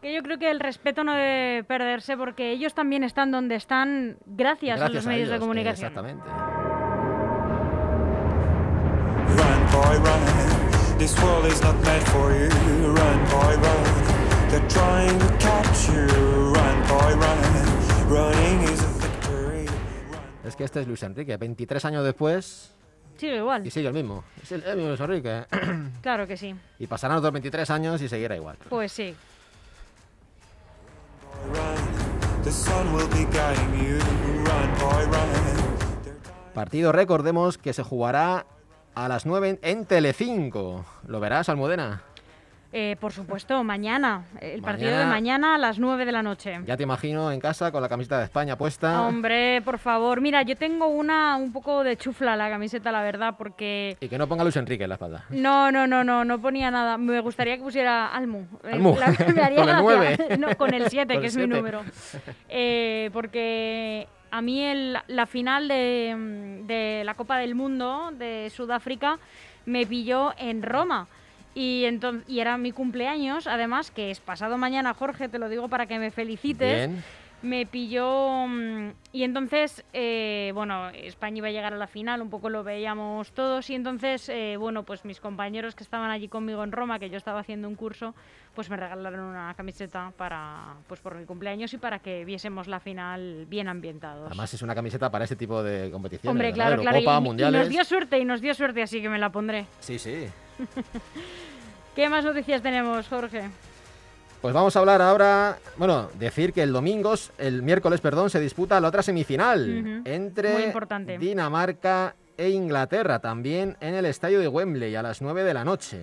que 0.00 0.14
yo 0.14 0.22
creo 0.22 0.38
que 0.38 0.50
el 0.50 0.60
respeto 0.60 1.04
no 1.04 1.14
debe 1.14 1.64
perderse 1.64 2.16
porque 2.16 2.52
ellos 2.52 2.74
también 2.74 3.04
están 3.04 3.30
donde 3.30 3.56
están 3.56 4.16
gracias, 4.26 4.80
a 4.80 4.88
los 4.88 5.06
medios 5.06 5.28
de 5.28 5.38
comunicación. 5.38 5.88
Exactamente. 5.88 6.28
Run, 9.28 9.72
boy, 9.72 9.96
run. 9.96 10.98
This 10.98 11.16
world 11.22 11.46
is 11.46 11.62
not 11.62 11.74
meant 11.84 12.02
for 12.08 12.32
you. 12.32 12.48
Run, 12.88 13.24
boy, 13.30 13.54
run. 13.56 14.48
They're 14.50 14.66
trying 14.68 15.18
to 15.18 15.26
catch 15.38 15.88
you. 15.88 16.06
Run, 16.52 16.82
boy, 16.88 17.14
run. 17.14 17.38
Running 18.08 18.62
is 18.62 18.82
a 18.82 18.88
victory. 19.00 19.66
Es 20.44 20.56
que 20.56 20.64
este 20.64 20.80
es 20.80 20.86
Luis 20.88 21.02
Enrique, 21.02 21.36
23 21.36 21.84
años 21.84 22.04
después 22.04 22.74
Sigue 23.16 23.36
igual, 23.36 23.66
y 23.66 23.70
sigue 23.70 23.88
el 23.88 23.94
mismo. 23.94 24.24
Es 24.42 24.52
el, 24.52 24.62
el 24.62 24.76
mismo 24.76 24.88
Luis 24.90 25.00
Enrique. 25.00 25.44
claro 26.02 26.26
que 26.26 26.36
sí. 26.36 26.54
y 26.78 26.86
pasarán 26.86 27.18
otros 27.18 27.32
23 27.32 27.68
años 27.70 28.00
y 28.00 28.08
seguirá 28.08 28.36
igual. 28.36 28.56
Pues 28.68 28.92
sí. 28.92 29.14
Partido, 36.54 36.92
recordemos 36.92 37.58
que 37.58 37.72
se 37.72 37.82
jugará 37.82 38.46
a 38.94 39.08
las 39.08 39.26
9 39.26 39.60
en 39.62 39.84
Telecinco. 39.84 40.84
¿Lo 41.06 41.20
verás, 41.20 41.48
Almudena? 41.48 42.02
Eh, 42.70 42.96
por 43.00 43.12
supuesto, 43.12 43.64
mañana. 43.64 44.24
El 44.42 44.60
partido 44.60 44.90
de 44.98 45.06
Mañana- 45.06 45.54
a 45.54 45.58
las 45.58 45.78
9 45.78 46.04
de 46.04 46.12
la 46.12 46.22
noche. 46.22 46.60
Ya 46.66 46.76
te 46.76 46.82
imagino 46.82 47.32
en 47.32 47.40
casa 47.40 47.72
con 47.72 47.80
la 47.80 47.88
camiseta 47.88 48.18
de 48.18 48.24
España 48.24 48.58
puesta. 48.58 49.00
Hombre, 49.02 49.62
por 49.62 49.78
favor. 49.78 50.20
Mira, 50.20 50.42
yo 50.42 50.54
tengo 50.54 50.86
una 50.86 51.36
un 51.36 51.50
poco 51.50 51.82
de 51.82 51.96
chufla 51.96 52.36
la 52.36 52.50
camiseta, 52.50 52.92
la 52.92 53.00
verdad, 53.02 53.36
porque... 53.38 53.96
Y 54.00 54.08
que 54.08 54.18
no 54.18 54.28
ponga 54.28 54.44
Luis 54.44 54.56
Enrique 54.56 54.82
en 54.84 54.90
la 54.90 54.96
espalda. 54.96 55.24
No, 55.30 55.72
no, 55.72 55.86
no, 55.86 56.04
no, 56.04 56.26
no 56.26 56.38
ponía 56.42 56.70
nada. 56.70 56.98
Me 56.98 57.20
gustaría 57.20 57.56
que 57.56 57.62
pusiera 57.62 58.08
Almu. 58.08 58.40
Eh, 58.64 58.72
Almu. 58.72 58.96
la- 58.98 59.14
me 59.34 59.40
haría 59.42 59.56
Con 59.64 59.68
el 59.68 59.74
gracia. 59.74 59.80
nueve. 59.80 60.18
No, 60.38 60.56
con 60.58 60.74
el 60.74 60.90
7, 60.90 61.14
Con 61.14 61.22
que 61.22 61.26
el 61.28 61.32
es 61.32 61.36
mi 61.38 61.46
número. 61.46 61.82
Eh, 62.50 63.08
porque 63.14 64.06
a 64.30 64.42
mí 64.42 64.62
el- 64.62 64.98
la 65.06 65.24
final 65.24 65.68
de, 65.68 66.62
de 66.66 67.02
la 67.04 67.14
Copa 67.14 67.38
del 67.38 67.54
Mundo 67.54 68.10
de 68.12 68.50
Sudáfrica 68.54 69.18
me 69.64 69.86
pilló 69.86 70.34
en 70.36 70.62
Roma. 70.62 71.06
Y, 71.58 71.84
enton- 71.86 72.22
y 72.28 72.38
era 72.38 72.56
mi 72.56 72.70
cumpleaños, 72.70 73.48
además, 73.48 73.90
que 73.90 74.12
es 74.12 74.20
pasado 74.20 74.56
mañana, 74.58 74.94
Jorge, 74.94 75.28
te 75.28 75.40
lo 75.40 75.48
digo 75.48 75.68
para 75.68 75.86
que 75.86 75.98
me 75.98 76.12
felicites. 76.12 76.88
Bien. 76.88 77.04
Me 77.42 77.66
pilló. 77.66 78.46
mm, 78.48 78.90
Y 79.12 79.22
entonces, 79.24 79.84
eh, 79.92 80.50
bueno, 80.54 80.88
España 80.90 81.38
iba 81.38 81.48
a 81.48 81.50
llegar 81.52 81.72
a 81.72 81.76
la 81.76 81.86
final, 81.88 82.20
un 82.22 82.30
poco 82.30 82.48
lo 82.50 82.62
veíamos 82.64 83.32
todos. 83.32 83.70
Y 83.70 83.74
entonces, 83.76 84.28
eh, 84.28 84.56
bueno, 84.56 84.82
pues 84.84 85.04
mis 85.04 85.18
compañeros 85.20 85.74
que 85.74 85.82
estaban 85.84 86.10
allí 86.10 86.28
conmigo 86.28 86.62
en 86.62 86.70
Roma, 86.72 86.98
que 87.00 87.10
yo 87.10 87.16
estaba 87.16 87.40
haciendo 87.40 87.66
un 87.68 87.74
curso, 87.76 88.14
pues 88.54 88.70
me 88.70 88.76
regalaron 88.76 89.20
una 89.20 89.54
camiseta 89.56 90.12
para, 90.16 90.74
pues 90.88 91.00
por 91.00 91.14
mi 91.16 91.24
cumpleaños 91.26 91.72
y 91.74 91.78
para 91.78 91.98
que 92.00 92.24
viésemos 92.24 92.66
la 92.68 92.78
final 92.80 93.46
bien 93.48 93.66
ambientados. 93.68 94.26
Además 94.26 94.52
es 94.54 94.62
una 94.62 94.74
camiseta 94.76 95.10
para 95.10 95.24
este 95.24 95.36
tipo 95.36 95.62
de 95.62 95.90
competiciones. 95.92 96.30
Hombre, 96.32 96.52
claro, 96.52 96.80
claro. 96.82 96.98
y- 96.98 97.04
nos 97.52 97.68
dio 97.68 97.84
suerte, 97.84 98.18
y 98.18 98.24
nos 98.24 98.40
dio 98.40 98.54
suerte, 98.54 98.82
así 98.82 99.00
que 99.02 99.08
me 99.08 99.18
la 99.18 99.30
pondré. 99.30 99.66
Sí, 99.80 99.98
sí. 99.98 100.26
¿Qué 101.94 102.08
más 102.08 102.24
noticias 102.24 102.62
tenemos, 102.62 103.08
Jorge? 103.08 103.50
Pues 104.40 104.54
vamos 104.54 104.76
a 104.76 104.78
hablar 104.78 105.02
ahora, 105.02 105.58
bueno, 105.76 106.10
decir 106.16 106.52
que 106.52 106.62
el 106.62 106.72
domingo, 106.72 107.14
el 107.38 107.62
miércoles, 107.62 108.00
perdón, 108.00 108.30
se 108.30 108.38
disputa 108.38 108.80
la 108.80 108.88
otra 108.88 109.02
semifinal 109.02 110.02
entre. 110.04 110.72
Dinamarca 111.18 112.14
e 112.36 112.50
Inglaterra, 112.50 113.18
también 113.18 113.76
en 113.80 113.94
el 113.94 114.06
estadio 114.06 114.38
de 114.38 114.46
Wembley 114.46 114.94
a 114.94 115.02
las 115.02 115.20
9 115.20 115.42
de 115.42 115.54
la 115.54 115.64
noche. 115.64 116.02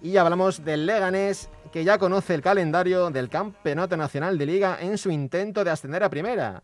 Y 0.00 0.16
hablamos 0.18 0.64
del 0.64 0.86
Leganés, 0.86 1.48
que 1.72 1.82
ya 1.82 1.98
conoce 1.98 2.32
el 2.34 2.42
calendario 2.42 3.10
del 3.10 3.28
Campeonato 3.28 3.96
Nacional 3.96 4.38
de 4.38 4.46
Liga 4.46 4.78
en 4.80 4.96
su 4.96 5.10
intento 5.10 5.64
de 5.64 5.70
ascender 5.70 6.04
a 6.04 6.10
Primera. 6.10 6.62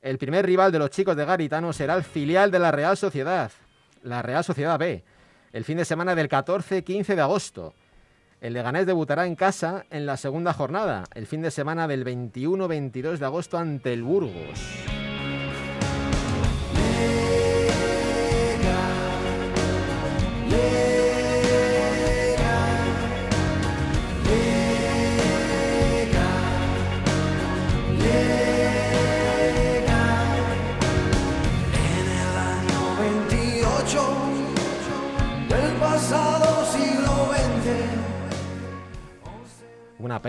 El 0.00 0.16
primer 0.16 0.46
rival 0.46 0.72
de 0.72 0.78
los 0.78 0.88
chicos 0.88 1.14
de 1.14 1.26
Garitano 1.26 1.74
será 1.74 1.94
el 1.94 2.04
filial 2.04 2.50
de 2.50 2.58
la 2.58 2.70
Real 2.70 2.96
Sociedad, 2.96 3.50
la 4.02 4.22
Real 4.22 4.42
Sociedad 4.42 4.78
B, 4.78 5.04
el 5.52 5.64
fin 5.64 5.78
de 5.78 5.84
semana 5.84 6.14
del 6.14 6.28
14-15 6.28 7.14
de 7.14 7.22
agosto. 7.22 7.74
El 8.40 8.54
Leganés 8.54 8.86
debutará 8.86 9.26
en 9.26 9.36
casa 9.36 9.84
en 9.90 10.06
la 10.06 10.16
segunda 10.16 10.52
jornada, 10.52 11.04
el 11.14 11.26
fin 11.26 11.42
de 11.42 11.50
semana 11.50 11.86
del 11.88 12.04
21-22 12.04 13.18
de 13.18 13.24
agosto 13.26 13.58
ante 13.58 13.92
el 13.92 14.02
Burgos. 14.02 14.99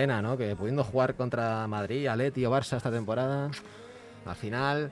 Pena, 0.02 0.20
¿no? 0.20 0.36
Que 0.36 0.56
pudiendo 0.56 0.84
jugar 0.84 1.14
contra 1.14 1.68
Madrid, 1.68 2.08
Atleti 2.08 2.44
o 2.44 2.50
Barça 2.52 2.78
esta 2.78 2.90
temporada, 2.90 3.52
al 4.26 4.36
final 4.36 4.92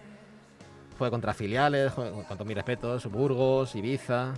fue 0.99 1.09
contra 1.09 1.33
filiales, 1.33 1.91
con 1.93 2.23
todos 2.27 2.45
mis 2.45 2.55
respetos, 2.55 3.05
Burgos, 3.07 3.73
Ibiza. 3.75 4.33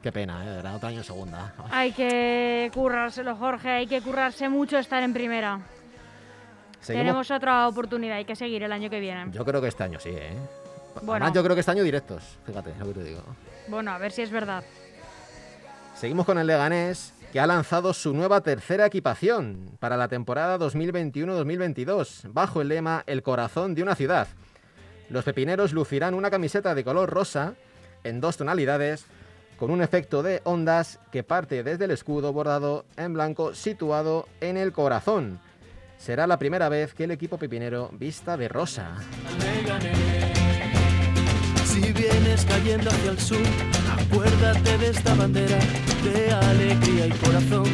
Qué 0.00 0.12
pena, 0.12 0.44
¿eh? 0.44 0.58
Era 0.60 0.74
otro 0.76 0.88
año 0.88 0.98
en 0.98 1.04
segunda. 1.04 1.52
Hay 1.70 1.90
que 1.90 2.70
currárselo, 2.72 3.34
Jorge. 3.34 3.70
Hay 3.70 3.86
que 3.88 4.00
currarse 4.02 4.48
mucho 4.48 4.78
estar 4.78 5.02
en 5.02 5.12
primera. 5.12 5.58
Seguimos- 6.80 7.06
Tenemos 7.06 7.30
otra 7.32 7.66
oportunidad. 7.66 8.18
Hay 8.18 8.24
que 8.26 8.36
seguir 8.36 8.62
el 8.62 8.70
año 8.70 8.88
que 8.90 9.00
viene. 9.00 9.32
Yo 9.32 9.44
creo 9.44 9.60
que 9.60 9.68
este 9.68 9.82
año 9.82 9.98
sí, 9.98 10.10
¿eh? 10.10 10.36
Bueno. 11.02 11.24
Además, 11.24 11.32
yo 11.32 11.42
creo 11.42 11.56
que 11.56 11.60
este 11.60 11.72
año 11.72 11.82
directos, 11.82 12.22
fíjate 12.46 12.72
lo 12.78 12.86
que 12.86 12.92
te 12.92 13.02
digo. 13.04 13.22
Bueno, 13.66 13.90
a 13.90 13.98
ver 13.98 14.12
si 14.12 14.22
es 14.22 14.30
verdad. 14.30 14.62
Seguimos 15.96 16.24
con 16.26 16.38
el 16.38 16.46
Leganés, 16.46 17.12
que 17.34 17.40
ha 17.40 17.48
lanzado 17.48 17.92
su 17.94 18.14
nueva 18.14 18.42
tercera 18.42 18.86
equipación 18.86 19.76
para 19.80 19.96
la 19.96 20.06
temporada 20.06 20.56
2021-2022, 20.56 22.32
bajo 22.32 22.60
el 22.60 22.68
lema 22.68 23.02
El 23.08 23.24
corazón 23.24 23.74
de 23.74 23.82
una 23.82 23.96
ciudad. 23.96 24.28
Los 25.10 25.24
pepineros 25.24 25.72
lucirán 25.72 26.14
una 26.14 26.30
camiseta 26.30 26.76
de 26.76 26.84
color 26.84 27.10
rosa 27.10 27.54
en 28.04 28.20
dos 28.20 28.36
tonalidades, 28.36 29.06
con 29.58 29.72
un 29.72 29.82
efecto 29.82 30.22
de 30.22 30.42
ondas 30.44 31.00
que 31.10 31.24
parte 31.24 31.64
desde 31.64 31.86
el 31.86 31.90
escudo 31.90 32.32
bordado 32.32 32.84
en 32.96 33.14
blanco 33.14 33.52
situado 33.52 34.28
en 34.40 34.56
el 34.56 34.70
corazón. 34.70 35.40
Será 35.98 36.28
la 36.28 36.38
primera 36.38 36.68
vez 36.68 36.94
que 36.94 37.02
el 37.02 37.10
equipo 37.10 37.36
pepinero 37.36 37.90
vista 37.94 38.36
de 38.36 38.46
rosa. 38.46 38.94
Si 41.74 41.92
vienes 41.92 42.44
cayendo 42.44 42.88
hacia 42.88 43.10
el 43.10 43.18
sur, 43.18 43.42
acuérdate 43.98 44.78
de 44.78 44.90
esta 44.90 45.12
bandera 45.16 45.58
de 46.04 46.30
alegría 46.30 47.08
y 47.08 47.10
corazón. 47.10 47.64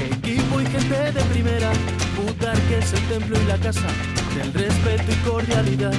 Equipo 0.00 0.60
y 0.60 0.66
gente 0.66 1.12
de 1.12 1.22
primera, 1.30 1.70
Butarque 2.16 2.78
es 2.78 2.92
el 2.94 3.08
templo 3.08 3.40
y 3.40 3.44
la 3.44 3.56
casa 3.58 3.86
del 4.34 4.52
respeto 4.52 5.04
y 5.08 5.30
cordialidad. 5.30 5.94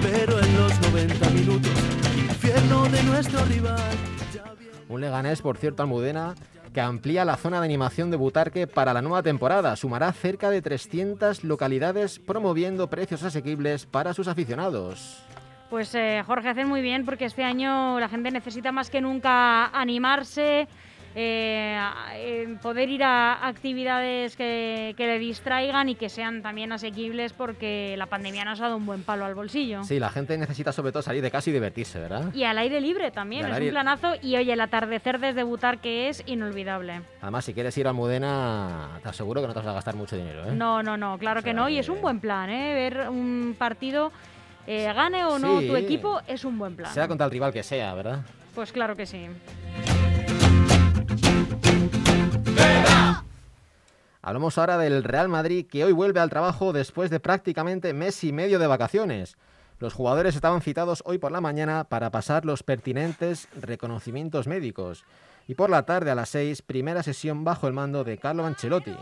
Pero 0.00 0.38
en 0.38 0.56
los 0.56 0.80
90 0.82 1.30
minutos, 1.30 1.72
infierno 2.16 2.84
de 2.84 3.02
nuestro 3.02 3.44
rival. 3.46 3.90
Un 4.88 5.00
Leganés, 5.00 5.42
por 5.42 5.56
cierto, 5.56 5.82
Almudena, 5.82 6.36
que 6.72 6.80
amplía 6.80 7.24
la 7.24 7.36
zona 7.36 7.58
de 7.58 7.64
animación 7.64 8.12
de 8.12 8.18
Butarque 8.18 8.68
para 8.68 8.94
la 8.94 9.02
nueva 9.02 9.24
temporada. 9.24 9.74
Sumará 9.74 10.12
cerca 10.12 10.48
de 10.48 10.62
300 10.62 11.42
localidades 11.42 12.20
promoviendo 12.20 12.88
precios 12.88 13.24
asequibles 13.24 13.86
para 13.86 14.14
sus 14.14 14.28
aficionados. 14.28 15.24
Pues 15.70 15.94
eh, 15.94 16.22
Jorge, 16.26 16.48
hacen 16.48 16.68
muy 16.68 16.82
bien 16.82 17.04
porque 17.04 17.24
este 17.26 17.44
año 17.44 17.98
la 18.00 18.08
gente 18.08 18.30
necesita 18.32 18.72
más 18.72 18.90
que 18.90 19.00
nunca 19.00 19.66
animarse, 19.66 20.66
eh, 21.14 21.78
eh, 22.14 22.56
poder 22.60 22.88
ir 22.88 23.04
a 23.04 23.46
actividades 23.46 24.36
que, 24.36 24.94
que 24.96 25.06
le 25.06 25.20
distraigan 25.20 25.88
y 25.88 25.94
que 25.94 26.08
sean 26.08 26.42
también 26.42 26.72
asequibles 26.72 27.32
porque 27.32 27.94
la 27.96 28.06
pandemia 28.06 28.44
nos 28.44 28.60
ha 28.60 28.64
dado 28.64 28.76
un 28.76 28.84
buen 28.86 29.04
palo 29.04 29.24
al 29.24 29.36
bolsillo. 29.36 29.84
Sí, 29.84 30.00
la 30.00 30.10
gente 30.10 30.36
necesita 30.38 30.72
sobre 30.72 30.90
todo 30.90 31.02
salir 31.02 31.22
de 31.22 31.30
casa 31.30 31.50
y 31.50 31.52
divertirse, 31.52 32.00
¿verdad? 32.00 32.34
Y 32.34 32.42
al 32.42 32.58
aire 32.58 32.80
libre 32.80 33.12
también, 33.12 33.46
es 33.46 33.52
aire- 33.52 33.66
un 33.66 33.70
planazo. 33.72 34.14
Y 34.22 34.36
oye, 34.36 34.52
el 34.52 34.60
atardecer 34.60 35.20
desde 35.20 35.44
Butar 35.44 35.78
que 35.78 36.08
es 36.08 36.22
inolvidable. 36.26 37.02
Además, 37.22 37.44
si 37.44 37.54
quieres 37.54 37.78
ir 37.78 37.86
a 37.86 37.90
Almudena, 37.90 38.98
te 39.04 39.08
aseguro 39.08 39.40
que 39.40 39.46
no 39.46 39.52
te 39.52 39.60
vas 39.60 39.68
a 39.68 39.72
gastar 39.72 39.94
mucho 39.94 40.16
dinero, 40.16 40.46
¿eh? 40.48 40.52
No, 40.52 40.82
no, 40.82 40.96
no, 40.96 41.16
claro 41.18 41.40
O 41.40 41.42
que 41.44 41.54
no. 41.54 41.68
Y 41.68 41.78
es 41.78 41.88
un 41.88 42.00
buen 42.00 42.18
plan, 42.18 42.50
¿eh? 42.50 42.74
Ver 42.74 43.08
un 43.08 43.54
partido, 43.58 44.12
eh, 44.72 44.92
gane 44.92 45.24
o 45.24 45.36
no 45.40 45.58
Sí. 45.58 45.66
tu 45.66 45.74
equipo, 45.74 46.20
es 46.28 46.44
un 46.44 46.56
buen 46.56 46.76
plan. 46.76 46.92
Sea 46.94 47.08
contra 47.08 47.24
el 47.26 47.32
rival 47.32 47.52
que 47.52 47.64
sea, 47.64 47.92
¿verdad? 47.94 48.20
Pues 48.54 48.70
claro 48.70 48.94
que 48.94 49.04
sí. 49.04 49.26
Hablamos 54.22 54.58
ahora 54.58 54.78
del 54.78 55.02
Real 55.02 55.28
Madrid 55.28 55.66
que 55.66 55.84
hoy 55.84 55.92
vuelve 55.92 56.20
al 56.20 56.30
trabajo 56.30 56.72
después 56.72 57.10
de 57.10 57.18
prácticamente 57.20 57.92
mes 57.94 58.22
y 58.22 58.32
medio 58.32 58.58
de 58.60 58.66
vacaciones. 58.68 59.36
Los 59.80 59.94
jugadores 59.94 60.34
estaban 60.36 60.60
citados 60.60 61.02
hoy 61.06 61.18
por 61.18 61.32
la 61.32 61.40
mañana 61.40 61.84
para 61.84 62.10
pasar 62.10 62.44
los 62.44 62.62
pertinentes 62.62 63.48
reconocimientos 63.60 64.46
médicos. 64.46 65.04
Y 65.48 65.54
por 65.54 65.70
la 65.70 65.84
tarde 65.84 66.10
a 66.10 66.14
las 66.14 66.28
6, 66.28 66.62
primera 66.62 67.02
sesión 67.02 67.42
bajo 67.44 67.66
el 67.66 67.72
mando 67.72 68.04
de 68.04 68.18
Carlo 68.18 68.44
Ancelotti. 68.46 68.94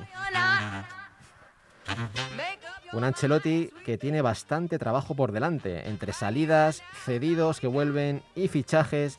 Un 2.92 3.04
Ancelotti 3.04 3.70
que 3.84 3.98
tiene 3.98 4.22
bastante 4.22 4.78
trabajo 4.78 5.14
por 5.14 5.32
delante, 5.32 5.88
entre 5.88 6.12
salidas, 6.12 6.82
cedidos 7.04 7.60
que 7.60 7.66
vuelven 7.66 8.22
y 8.34 8.48
fichajes 8.48 9.18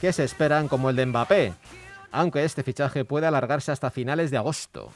que 0.00 0.12
se 0.12 0.24
esperan 0.24 0.68
como 0.68 0.90
el 0.90 0.96
de 0.96 1.06
Mbappé, 1.06 1.54
aunque 2.12 2.44
este 2.44 2.62
fichaje 2.62 3.04
puede 3.04 3.26
alargarse 3.26 3.72
hasta 3.72 3.90
finales 3.90 4.30
de 4.30 4.36
agosto. 4.36 4.92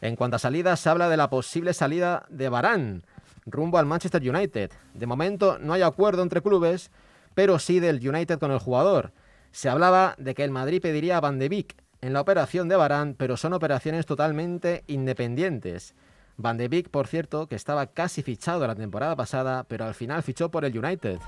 En 0.00 0.16
cuanto 0.16 0.36
a 0.36 0.40
salidas, 0.40 0.80
se 0.80 0.90
habla 0.90 1.08
de 1.08 1.16
la 1.16 1.30
posible 1.30 1.74
salida 1.74 2.26
de 2.28 2.48
Barán 2.48 3.04
rumbo 3.46 3.78
al 3.78 3.86
Manchester 3.86 4.22
United. 4.22 4.70
De 4.94 5.06
momento 5.06 5.58
no 5.58 5.72
hay 5.72 5.82
acuerdo 5.82 6.22
entre 6.22 6.42
clubes, 6.42 6.90
pero 7.34 7.58
sí 7.58 7.80
del 7.80 8.06
United 8.06 8.38
con 8.38 8.50
el 8.50 8.58
jugador. 8.58 9.12
Se 9.52 9.68
hablaba 9.68 10.14
de 10.16 10.34
que 10.34 10.44
el 10.44 10.50
Madrid 10.50 10.80
pediría 10.80 11.18
a 11.18 11.20
Van 11.20 11.38
de 11.38 11.50
Beek 11.50 11.76
en 12.00 12.14
la 12.14 12.22
operación 12.22 12.68
de 12.68 12.76
Barán, 12.76 13.14
pero 13.14 13.36
son 13.36 13.52
operaciones 13.52 14.06
totalmente 14.06 14.82
independientes. 14.86 15.94
Van 16.38 16.56
de 16.56 16.68
Beek, 16.68 16.88
por 16.88 17.06
cierto, 17.06 17.46
que 17.46 17.54
estaba 17.54 17.86
casi 17.86 18.22
fichado 18.22 18.66
la 18.66 18.74
temporada 18.74 19.14
pasada, 19.14 19.64
pero 19.64 19.84
al 19.84 19.94
final 19.94 20.22
fichó 20.22 20.50
por 20.50 20.64
el 20.64 20.76
United. 20.76 21.18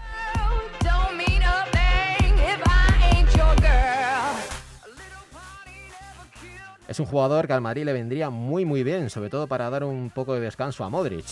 Es 6.88 7.00
un 7.00 7.06
jugador 7.06 7.46
que 7.46 7.52
al 7.52 7.60
Madrid 7.60 7.84
le 7.84 7.92
vendría 7.92 8.30
muy 8.30 8.64
muy 8.64 8.82
bien, 8.82 9.10
sobre 9.10 9.28
todo 9.28 9.46
para 9.46 9.68
dar 9.68 9.84
un 9.84 10.10
poco 10.10 10.34
de 10.34 10.40
descanso 10.40 10.82
a 10.84 10.88
Modric. 10.88 11.26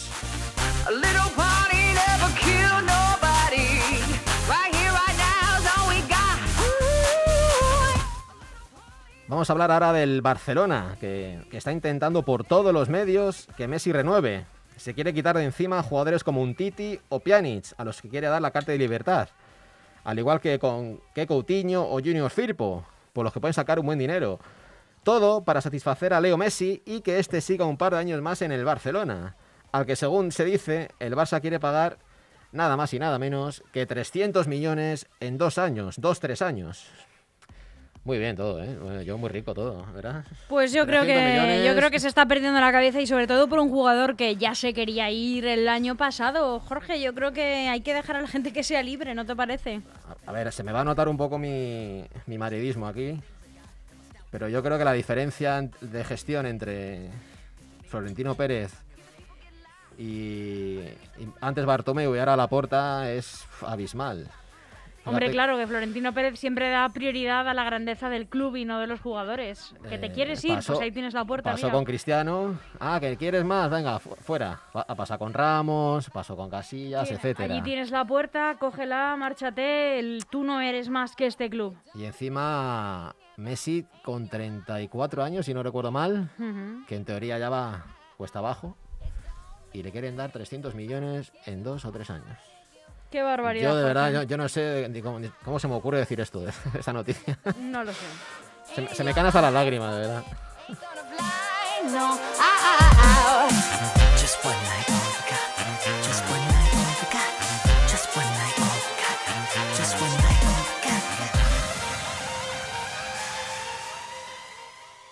Vamos 9.32 9.48
a 9.48 9.54
hablar 9.54 9.70
ahora 9.70 9.94
del 9.94 10.20
Barcelona, 10.20 10.98
que, 11.00 11.38
está 11.52 11.72
intentando 11.72 12.22
por 12.22 12.44
todos 12.44 12.70
los 12.70 12.90
medios 12.90 13.48
que 13.56 13.66
Messi 13.66 13.90
renueve. 13.90 14.44
Se 14.76 14.92
quiere 14.92 15.14
quitar 15.14 15.38
de 15.38 15.44
encima 15.44 15.82
jugadores 15.82 16.22
como 16.22 16.42
un 16.42 16.54
Titi 16.54 17.00
o 17.08 17.20
Pjanic, 17.20 17.72
a 17.78 17.84
los 17.84 18.02
que 18.02 18.10
quiere 18.10 18.26
dar 18.26 18.42
la 18.42 18.50
carta 18.50 18.72
de 18.72 18.76
libertad. 18.78 19.30
Al 20.04 20.18
igual 20.18 20.38
que 20.38 20.58
con 20.58 21.00
que 21.14 21.26
Coutinho 21.26 21.82
o 21.82 21.94
Junior 21.94 22.30
Firpo, 22.30 22.84
por 23.14 23.24
los 23.24 23.32
que 23.32 23.40
pueden 23.40 23.54
sacar 23.54 23.78
un 23.78 23.86
buen 23.86 23.98
dinero. 23.98 24.38
Todo 25.02 25.42
para 25.42 25.62
satisfacer 25.62 26.12
a 26.12 26.20
Leo 26.20 26.36
Messi 26.36 26.82
y 26.84 27.00
que 27.00 27.18
este 27.18 27.40
siga 27.40 27.64
un 27.64 27.78
par 27.78 27.94
de 27.94 28.00
años 28.00 28.20
más 28.20 28.42
en 28.42 28.52
el 28.52 28.66
Barcelona, 28.66 29.36
al 29.72 29.86
que 29.86 29.96
según 29.96 30.30
se 30.30 30.44
dice, 30.44 30.90
el 30.98 31.16
Barça 31.16 31.40
quiere 31.40 31.58
pagar 31.58 31.96
nada 32.52 32.76
más 32.76 32.92
y 32.92 32.98
nada 32.98 33.18
menos 33.18 33.64
que 33.72 33.86
300 33.86 34.46
millones 34.46 35.06
en 35.20 35.38
dos 35.38 35.56
años, 35.56 35.98
dos, 35.98 36.20
tres 36.20 36.42
años. 36.42 36.86
Muy 38.04 38.18
bien 38.18 38.34
todo, 38.34 38.60
¿eh? 38.62 38.76
Bueno, 38.82 39.00
yo 39.02 39.16
muy 39.16 39.28
rico 39.30 39.54
todo, 39.54 39.86
¿verdad? 39.94 40.24
Pues 40.48 40.72
yo 40.72 40.86
creo 40.86 41.02
300 41.02 41.06
que 41.24 41.30
millones. 41.40 41.66
yo 41.66 41.76
creo 41.76 41.90
que 41.92 42.00
se 42.00 42.08
está 42.08 42.26
perdiendo 42.26 42.58
la 42.60 42.72
cabeza 42.72 43.00
y 43.00 43.06
sobre 43.06 43.28
todo 43.28 43.48
por 43.48 43.60
un 43.60 43.68
jugador 43.70 44.16
que 44.16 44.34
ya 44.34 44.56
se 44.56 44.74
quería 44.74 45.08
ir 45.12 45.46
el 45.46 45.68
año 45.68 45.96
pasado. 45.96 46.58
Jorge, 46.58 47.00
yo 47.00 47.14
creo 47.14 47.32
que 47.32 47.68
hay 47.68 47.80
que 47.82 47.94
dejar 47.94 48.16
a 48.16 48.22
la 48.22 48.26
gente 48.26 48.52
que 48.52 48.64
sea 48.64 48.82
libre, 48.82 49.14
¿no 49.14 49.24
te 49.24 49.36
parece? 49.36 49.82
A- 50.26 50.30
A 50.30 50.32
ver, 50.32 50.50
se 50.52 50.64
me 50.64 50.72
va 50.72 50.80
a 50.80 50.84
notar 50.84 51.08
un 51.08 51.16
poco 51.16 51.38
mi, 51.38 52.04
mi 52.26 52.38
madridismo 52.38 52.88
aquí, 52.88 53.20
pero 54.32 54.48
yo 54.48 54.64
creo 54.64 54.78
que 54.78 54.84
la 54.84 54.94
diferencia 54.94 55.58
en- 55.58 55.70
de 55.80 56.02
gestión 56.02 56.46
entre 56.46 57.08
Florentino 57.86 58.34
Pérez 58.34 58.72
y, 59.96 60.78
y 60.80 61.28
antes 61.40 61.64
Bartomeu 61.64 62.16
y 62.16 62.18
ahora 62.18 62.34
Laporta 62.36 63.12
es 63.12 63.44
abismal. 63.64 64.26
Hombre, 65.04 65.30
claro 65.30 65.56
que 65.58 65.66
Florentino 65.66 66.12
Pérez 66.14 66.38
siempre 66.38 66.70
da 66.70 66.88
prioridad 66.88 67.48
a 67.48 67.54
la 67.54 67.64
grandeza 67.64 68.08
del 68.08 68.28
club 68.28 68.56
y 68.56 68.64
no 68.64 68.78
de 68.78 68.86
los 68.86 69.00
jugadores. 69.00 69.74
Que 69.88 69.98
te 69.98 70.06
Eh, 70.06 70.12
quieres 70.12 70.44
ir, 70.44 70.54
pasó- 70.54 70.74
pues 70.74 70.84
ahí 70.84 70.92
tienes 70.92 71.12
la 71.14 71.24
puerta. 71.24 71.50
Pasó 71.50 71.66
mira. 71.66 71.74
con 71.74 71.84
Cristiano. 71.84 72.58
Ah, 72.78 72.98
que 73.00 73.16
quieres 73.16 73.44
más, 73.44 73.68
venga, 73.70 73.98
fu- 73.98 74.14
fuera. 74.16 74.60
Pa- 74.72 74.84
Pasa 74.86 75.18
con 75.18 75.32
Ramos, 75.34 76.08
pasó 76.10 76.36
con 76.36 76.48
Casillas, 76.48 77.08
Sí, 77.08 77.14
etcétera. 77.14 77.52
Allí 77.52 77.62
tienes 77.62 77.90
la 77.90 78.04
puerta, 78.04 78.56
cógela, 78.60 79.16
márchate. 79.18 79.98
el- 79.98 80.24
tú 80.30 80.44
no 80.44 80.60
eres 80.60 80.88
más 80.88 81.16
que 81.16 81.26
este 81.26 81.50
club. 81.50 81.76
Y 81.94 82.04
encima 82.04 83.14
Messi 83.36 83.86
con 84.04 84.28
34 84.28 85.24
años, 85.24 85.46
si 85.46 85.54
no 85.54 85.62
recuerdo 85.62 85.90
mal, 85.90 86.30
que 86.86 86.94
en 86.96 87.04
teoría 87.04 87.38
ya 87.38 87.48
va 87.50 87.86
cuesta 88.16 88.38
abajo, 88.38 88.76
y 89.72 89.82
le 89.82 89.90
quieren 89.90 90.16
dar 90.16 90.30
300 90.30 90.74
millones 90.74 91.32
en 91.46 91.64
dos 91.64 91.84
o 91.84 91.90
tres 91.90 92.10
años. 92.10 92.38
Qué 93.12 93.22
barbaridad. 93.22 93.68
Yo 93.70 93.76
de 93.76 93.84
verdad, 93.84 94.10
yo, 94.10 94.22
yo 94.24 94.36
no 94.38 94.48
sé 94.48 94.88
ni 94.90 95.00
cómo, 95.02 95.20
ni 95.20 95.28
cómo 95.44 95.58
se 95.60 95.68
me 95.68 95.74
ocurre 95.74 95.98
decir 95.98 96.18
esto, 96.20 96.40
de 96.40 96.52
esa 96.78 96.92
noticia. 96.92 97.38
No 97.60 97.84
lo 97.84 97.92
sé. 97.92 97.98
se, 98.74 98.80
me- 98.82 98.88
se 98.94 99.04
me 99.04 99.12
caen 99.14 99.26
hasta 99.26 99.42
las 99.42 99.52
lágrimas, 99.52 99.92
de 99.94 100.00
verdad. 100.00 100.24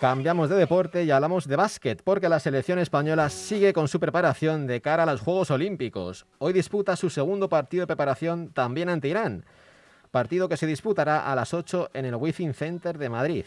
Cambiamos 0.01 0.49
de 0.49 0.57
deporte 0.57 1.05
y 1.05 1.11
hablamos 1.11 1.47
de 1.47 1.57
básquet, 1.57 2.03
porque 2.03 2.31
la 2.31 2.41
selección 2.41 2.79
española 2.79 3.29
sigue 3.29 3.75
con 3.75 3.87
su 3.87 4.01
preparación 4.01 4.67
de 4.67 4.81
cara 4.81 5.03
a 5.03 5.07
los 5.07 5.21
Juegos 5.21 5.51
Olímpicos. 5.51 6.25
Hoy 6.39 6.55
disputa 6.55 6.97
su 6.97 7.11
segundo 7.11 7.51
partido 7.51 7.83
de 7.83 7.87
preparación 7.87 8.49
también 8.49 8.89
ante 8.89 9.09
Irán, 9.09 9.45
partido 10.11 10.49
que 10.49 10.57
se 10.57 10.67
disputará 10.67 11.31
a 11.31 11.35
las 11.35 11.53
8 11.53 11.91
en 11.93 12.07
el 12.07 12.17
Within 12.17 12.55
Center 12.55 12.97
de 12.97 13.11
Madrid. 13.11 13.45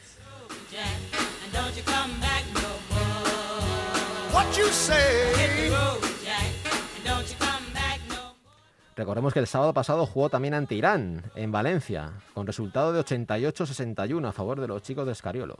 Recordemos 8.95 9.33
que 9.33 9.39
el 9.39 9.47
sábado 9.47 9.73
pasado 9.73 10.05
jugó 10.05 10.29
también 10.29 10.53
ante 10.53 10.75
Irán, 10.75 11.23
en 11.35 11.51
Valencia, 11.51 12.11
con 12.33 12.45
resultado 12.45 12.93
de 12.93 13.01
88-61 13.01 14.27
a 14.27 14.31
favor 14.31 14.61
de 14.61 14.67
los 14.67 14.83
chicos 14.83 15.05
de 15.05 15.13
Escariolo. 15.13 15.57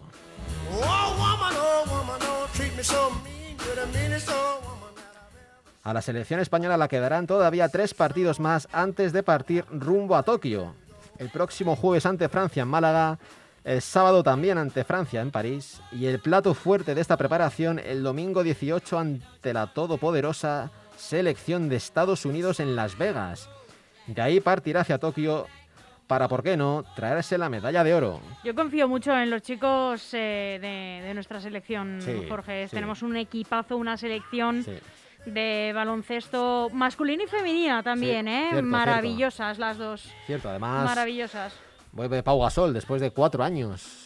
A 5.84 5.94
la 5.94 6.02
selección 6.02 6.40
española 6.40 6.78
la 6.78 6.88
quedarán 6.88 7.28
todavía 7.28 7.70
tres 7.70 7.94
partidos 7.94 8.40
más 8.40 8.68
antes 8.72 9.12
de 9.12 9.24
partir 9.24 9.66
rumbo 9.70 10.16
a 10.16 10.24
Tokio. 10.24 10.76
El 11.18 11.30
próximo 11.30 11.76
jueves 11.76 12.06
ante 12.06 12.30
Francia 12.30 12.64
en 12.64 12.70
Málaga 12.70 13.20
El 13.64 13.82
sábado 13.82 14.24
también 14.24 14.58
ante 14.58 14.84
Francia 14.84 15.22
en 15.22 15.32
París 15.32 15.82
y 15.92 16.06
el 16.06 16.20
plato 16.20 16.54
fuerte 16.54 16.96
de 16.96 17.02
esta 17.02 17.18
preparación 17.18 17.80
el 17.80 18.04
domingo 18.04 18.44
18 18.44 19.00
ante 19.00 19.54
la 19.54 19.74
todopoderosa 19.74 20.72
selección 20.98 21.70
de 21.70 21.76
Estados 21.78 22.26
Unidos 22.26 22.60
en 22.60 22.76
Las 22.76 22.98
Vegas. 22.98 23.50
De 24.08 24.22
ahí 24.22 24.40
partirá 24.40 24.82
hacia 24.82 24.98
Tokio 24.98 25.48
para, 26.08 26.28
¿por 26.28 26.44
qué 26.44 26.58
no?, 26.58 26.84
traerse 26.96 27.38
la 27.38 27.50
medalla 27.50 27.84
de 27.84 27.94
oro. 27.94 28.20
Yo 28.44 28.54
confío 28.54 28.88
mucho 28.88 29.18
en 29.18 29.30
los 29.30 29.42
chicos 29.42 30.14
eh, 30.14 30.60
de, 30.62 31.08
de 31.08 31.14
nuestra 31.14 31.40
selección, 31.40 32.00
Sí, 32.02 32.26
Jorge. 32.30 32.68
sí. 32.68 32.76
Tenemos 32.76 33.02
un 33.02 33.16
equipazo, 33.16 33.78
una 33.78 33.96
selección 33.98 34.64
Sí. 34.64 34.78
de 35.26 35.72
baloncesto 35.74 36.70
masculina 36.74 37.24
y 37.24 37.28
femenina 37.28 37.82
también, 37.82 38.28
¿eh? 38.28 38.48
cierto, 38.52 38.68
Maravillosas 38.68 39.58
las 39.58 39.78
dos. 39.78 40.04
Cierto, 40.26 40.50
además 40.50 40.84
Maravillosas. 40.86 41.54
vuelve 41.94 42.22
Pau 42.22 42.42
Gasol 42.42 42.74
después 42.74 43.02
de 43.02 43.12
cuatro 43.12 43.42
años. 43.44 44.03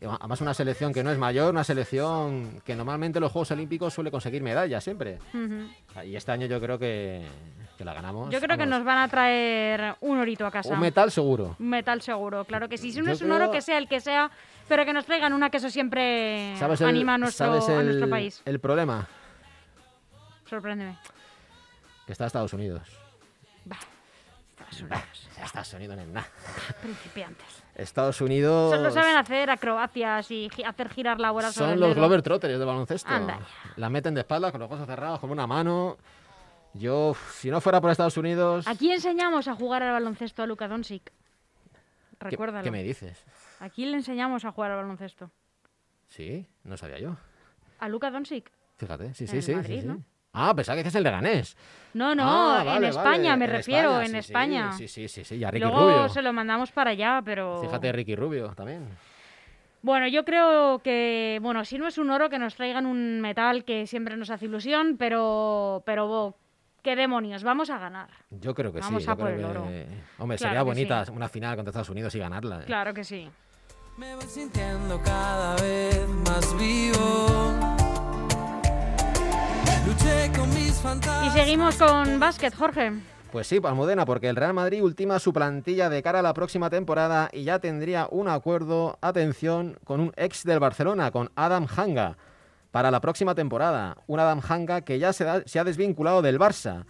Además 0.00 0.40
una 0.40 0.52
selección 0.54 0.92
que 0.92 1.02
no 1.02 1.10
es 1.10 1.18
mayor, 1.18 1.50
una 1.52 1.64
selección 1.64 2.60
que 2.64 2.74
normalmente 2.76 3.18
en 3.18 3.22
los 3.22 3.32
Juegos 3.32 3.50
Olímpicos 3.50 3.94
suele 3.94 4.10
conseguir 4.10 4.42
medallas 4.42 4.84
siempre. 4.84 5.18
Y 6.04 6.14
este 6.16 6.32
año 6.32 6.46
yo 6.46 6.60
creo 6.60 6.78
que, 6.78 7.26
que 7.78 7.84
la 7.84 7.94
ganamos. 7.94 8.30
Yo 8.30 8.40
creo 8.40 8.58
que 8.58 8.66
nos 8.66 8.84
van 8.84 8.98
a 8.98 9.08
traer 9.08 9.96
un 10.00 10.18
orito 10.18 10.44
a 10.46 10.50
casa. 10.50 10.74
Un 10.74 10.80
metal 10.80 11.10
seguro. 11.10 11.56
Un 11.58 11.68
metal 11.70 12.02
seguro, 12.02 12.44
claro 12.44 12.68
que 12.68 12.76
sí. 12.78 12.92
Si 12.92 12.98
no 13.00 13.06
Yo 13.06 13.12
es 13.12 13.22
un 13.22 13.32
oro, 13.32 13.50
que 13.50 13.62
sea 13.62 13.78
el 13.78 13.88
que 13.88 14.00
sea, 14.00 14.30
pero 14.68 14.84
que 14.84 14.92
nos 14.92 15.06
traigan 15.06 15.32
una 15.32 15.48
que 15.50 15.56
eso 15.56 15.70
siempre 15.70 16.54
¿Sabes 16.58 16.80
el, 16.82 16.88
anima 16.88 17.14
a 17.14 17.18
nuestro, 17.18 17.46
sabes 17.46 17.68
a 17.68 17.80
el- 17.80 17.86
nuestro 17.86 18.10
país. 18.10 18.42
el 18.44 18.60
problema? 18.60 19.08
Sorpréndeme. 20.48 20.98
Que 22.06 22.12
está 22.12 22.26
Estados 22.26 22.52
Unidos. 22.52 22.82
Bah, 23.64 23.76
Estados 24.50 24.80
Unidos. 24.82 25.28
Estados 25.42 25.72
Unidos 25.74 25.98
es 25.98 26.06
nada. 26.08 26.26
Principiantes. 26.82 27.62
Estados 27.76 28.20
Unidos 28.22 28.74
Solo 28.74 28.90
saben 28.90 29.16
hacer 29.16 29.50
acrobacias 29.50 30.30
y 30.30 30.48
gi- 30.48 30.64
hacer 30.64 30.88
girar 30.88 31.20
la 31.20 31.30
bola 31.30 31.52
son 31.52 31.78
los. 31.78 31.94
Glover 31.94 32.22
Trotters 32.22 32.58
de 32.58 32.64
baloncesto. 32.64 33.08
Anda 33.10 33.38
La 33.76 33.90
meten 33.90 34.14
de 34.14 34.20
espaldas 34.22 34.50
con 34.50 34.60
los 34.62 34.70
ojos 34.70 34.86
cerrados, 34.86 35.20
con 35.20 35.30
una 35.30 35.46
mano. 35.46 35.98
Yo, 36.74 37.14
si 37.32 37.50
no 37.50 37.60
fuera 37.60 37.80
por 37.80 37.90
Estados 37.90 38.16
Unidos... 38.18 38.66
Aquí 38.68 38.92
enseñamos 38.92 39.48
a 39.48 39.54
jugar 39.54 39.82
al 39.82 39.92
baloncesto 39.92 40.42
a 40.42 40.46
Luka 40.46 40.68
Doncic. 40.68 41.04
¿qué, 41.04 41.12
Recuérdalo. 42.20 42.64
qué 42.64 42.70
me 42.70 42.82
dices? 42.82 43.24
Aquí 43.60 43.86
le 43.86 43.96
enseñamos 43.96 44.44
a 44.44 44.52
jugar 44.52 44.72
al 44.72 44.78
baloncesto. 44.78 45.30
Sí, 46.08 46.46
no 46.64 46.76
sabía 46.76 46.98
yo. 46.98 47.16
A 47.78 47.88
Luka 47.88 48.10
Doncic. 48.10 48.50
Fíjate, 48.76 49.14
sí, 49.14 49.24
En 49.24 49.30
sí, 49.30 49.42
sí. 49.42 49.54
Madrid, 49.54 49.80
sí, 49.80 49.86
¿no? 49.86 50.02
Ah, 50.38 50.52
pensaba 50.54 50.76
que 50.76 50.82
dices 50.82 50.94
el 50.96 51.04
de 51.04 51.10
Ganés. 51.10 51.56
No, 51.94 52.14
no, 52.14 52.24
Ah, 52.26 52.76
en 52.76 52.84
España 52.84 53.30
vale, 53.30 53.36
me 53.38 53.44
en 53.46 53.50
refiero, 53.50 53.90
España, 54.00 54.04
en 54.04 54.10
sí, 54.10 54.16
España. 54.18 54.72
Sí, 54.72 54.86
sí, 54.88 55.08
sí, 55.08 55.24
sí, 55.24 55.36
y 55.36 55.44
a 55.44 55.50
Ricky 55.50 55.64
luego 55.64 55.80
Rubio. 55.80 56.08
se 56.10 56.20
lo 56.20 56.32
mandamos 56.34 56.70
para 56.72 56.90
allá, 56.90 57.22
pero... 57.24 57.62
Fíjate, 57.62 57.90
Ricky 57.92 58.14
Rubio 58.16 58.48
también. 58.54 58.86
Bueno, 59.80 60.06
yo 60.08 60.24
creo 60.24 60.80
que, 60.80 61.38
bueno, 61.40 61.64
si 61.64 61.78
no 61.78 61.86
es 61.86 61.96
un 61.96 62.10
oro, 62.10 62.28
que 62.28 62.38
nos 62.38 62.54
traigan 62.54 62.84
un 62.84 63.20
metal 63.22 63.64
que 63.64 63.86
siempre 63.86 64.16
nos 64.16 64.28
hace 64.30 64.44
ilusión, 64.44 64.96
pero, 64.98 65.82
pero, 65.86 66.06
bo, 66.06 66.36
qué 66.82 66.96
demonios, 66.96 67.42
vamos 67.44 67.70
a 67.70 67.78
ganar. 67.78 68.10
Yo 68.30 68.54
creo 68.54 68.72
que 68.72 68.80
Vamos 68.80 69.02
sí. 69.04 69.08
a 69.08 69.12
yo 69.12 69.16
por 69.16 69.28
creo 69.28 69.38
el 69.38 69.44
que- 69.44 69.50
oro. 69.50 69.62
Hombre, 70.18 70.36
Claro 70.36 70.50
sería 70.50 70.62
bonita 70.62 71.04
sí. 71.06 71.12
una 71.12 71.28
final 71.30 71.56
contra 71.56 71.70
Estados 71.70 71.88
Unidos 71.90 72.14
y 72.14 72.18
ganarla. 72.18 72.60
¿eh? 72.60 72.64
Claro 72.66 72.92
que 72.92 73.04
sí. 73.04 73.28
Me 73.96 74.14
voy 74.16 74.24
sintiendo 74.26 75.00
cada 75.02 75.56
vez 75.56 76.06
más 76.26 76.58
vivo. 76.58 77.75
Y 81.26 81.30
seguimos 81.30 81.76
con 81.76 82.20
básquet, 82.20 82.54
Jorge. 82.54 82.92
Pues 83.32 83.48
sí, 83.48 83.60
Almudena, 83.62 84.06
porque 84.06 84.28
el 84.28 84.36
Real 84.36 84.54
Madrid 84.54 84.82
ultima 84.82 85.18
su 85.18 85.32
plantilla 85.32 85.90
de 85.90 86.02
cara 86.02 86.20
a 86.20 86.22
la 86.22 86.32
próxima 86.32 86.70
temporada 86.70 87.28
y 87.32 87.44
ya 87.44 87.58
tendría 87.58 88.08
un 88.10 88.28
acuerdo, 88.28 88.98
atención, 89.00 89.78
con 89.84 90.00
un 90.00 90.12
ex 90.16 90.44
del 90.44 90.60
Barcelona, 90.60 91.10
con 91.10 91.30
Adam 91.34 91.66
Hanga, 91.76 92.16
para 92.70 92.90
la 92.90 93.00
próxima 93.00 93.34
temporada. 93.34 93.96
Un 94.06 94.20
Adam 94.20 94.40
Hanga 94.48 94.82
que 94.82 94.98
ya 94.98 95.12
se 95.12 95.58
ha 95.58 95.64
desvinculado 95.64 96.22
del 96.22 96.38
Barça. 96.38 96.84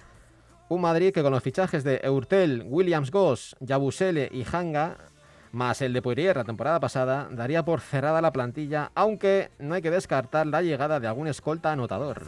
Un 0.69 0.83
Madrid 0.83 1.13
que 1.13 1.23
con 1.23 1.33
los 1.33 1.43
fichajes 1.43 1.83
de 1.83 2.01
Eurtel, 2.03 2.65
Williams 2.67 3.11
Goss, 3.11 3.57
Yabusele 3.61 4.29
y 4.33 4.45
Hanga, 4.51 4.99
más 5.53 5.81
el 5.81 5.93
de 5.93 6.03
Poirier 6.03 6.37
la 6.37 6.45
temporada 6.45 6.81
pasada, 6.81 7.29
daría 7.31 7.65
por 7.65 7.81
cerrada 7.81 8.21
la 8.21 8.33
plantilla, 8.33 8.91
aunque 8.95 9.51
no 9.59 9.75
hay 9.75 9.83
que 9.83 9.91
descartar 9.91 10.47
la 10.47 10.63
llegada 10.63 11.01
de 11.01 11.07
algún 11.07 11.29
escolta 11.29 11.73
anotador. 11.73 12.23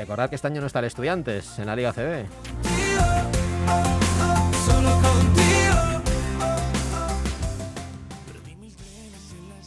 Recordad 0.00 0.30
que 0.30 0.36
este 0.36 0.46
año 0.46 0.62
no 0.62 0.66
está 0.66 0.78
el 0.78 0.86
Estudiantes 0.86 1.58
en 1.58 1.66
la 1.66 1.76
Liga 1.76 1.92
CB. 1.92 2.24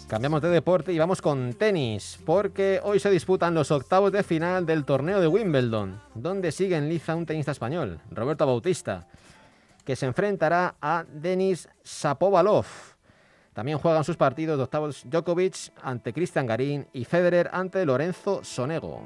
Cambiamos 0.08 0.42
de 0.42 0.50
deporte 0.50 0.92
y 0.92 0.98
vamos 0.98 1.22
con 1.22 1.54
tenis, 1.54 2.20
porque 2.26 2.80
hoy 2.84 3.00
se 3.00 3.12
disputan 3.12 3.54
los 3.54 3.70
octavos 3.70 4.12
de 4.12 4.24
final 4.24 4.66
del 4.66 4.86
torneo 4.86 5.22
de 5.22 5.28
Wimbledon, 5.28 6.02
donde 6.16 6.52
sigue 6.52 6.78
en 6.78 6.90
liza 6.90 7.16
un 7.16 7.26
tenista 7.26 7.52
español, 7.52 8.00
Roberto 8.12 8.46
Bautista, 8.46 9.08
que 9.86 9.96
se 9.96 10.08
enfrentará 10.08 10.76
a 10.82 11.06
Denis 11.12 11.70
Sapovalov. 11.84 12.66
También 13.54 13.78
juegan 13.78 14.04
sus 14.04 14.18
partidos 14.18 14.58
de 14.58 14.64
octavos 14.64 15.04
Djokovic 15.06 15.72
ante 15.82 16.12
Cristian 16.12 16.48
Garín 16.48 16.88
y 16.92 17.06
Federer 17.06 17.52
ante 17.54 17.86
Lorenzo 17.86 18.44
Sonego. 18.44 19.04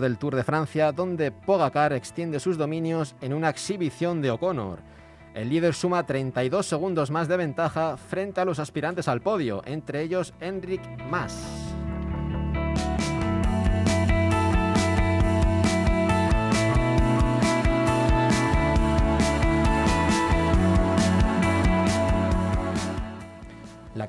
Del 0.00 0.18
Tour 0.18 0.34
de 0.34 0.44
Francia, 0.44 0.92
donde 0.92 1.30
Pogacar 1.30 1.92
extiende 1.92 2.40
sus 2.40 2.58
dominios 2.58 3.14
en 3.20 3.32
una 3.32 3.48
exhibición 3.50 4.20
de 4.22 4.30
O'Connor. 4.30 4.78
El 5.34 5.48
líder 5.48 5.74
suma 5.74 6.04
32 6.04 6.66
segundos 6.66 7.10
más 7.10 7.28
de 7.28 7.36
ventaja 7.36 7.96
frente 7.96 8.40
a 8.40 8.44
los 8.44 8.58
aspirantes 8.58 9.06
al 9.06 9.20
podio, 9.20 9.62
entre 9.64 10.02
ellos 10.02 10.34
Enric 10.40 10.82
Mas. 11.08 11.69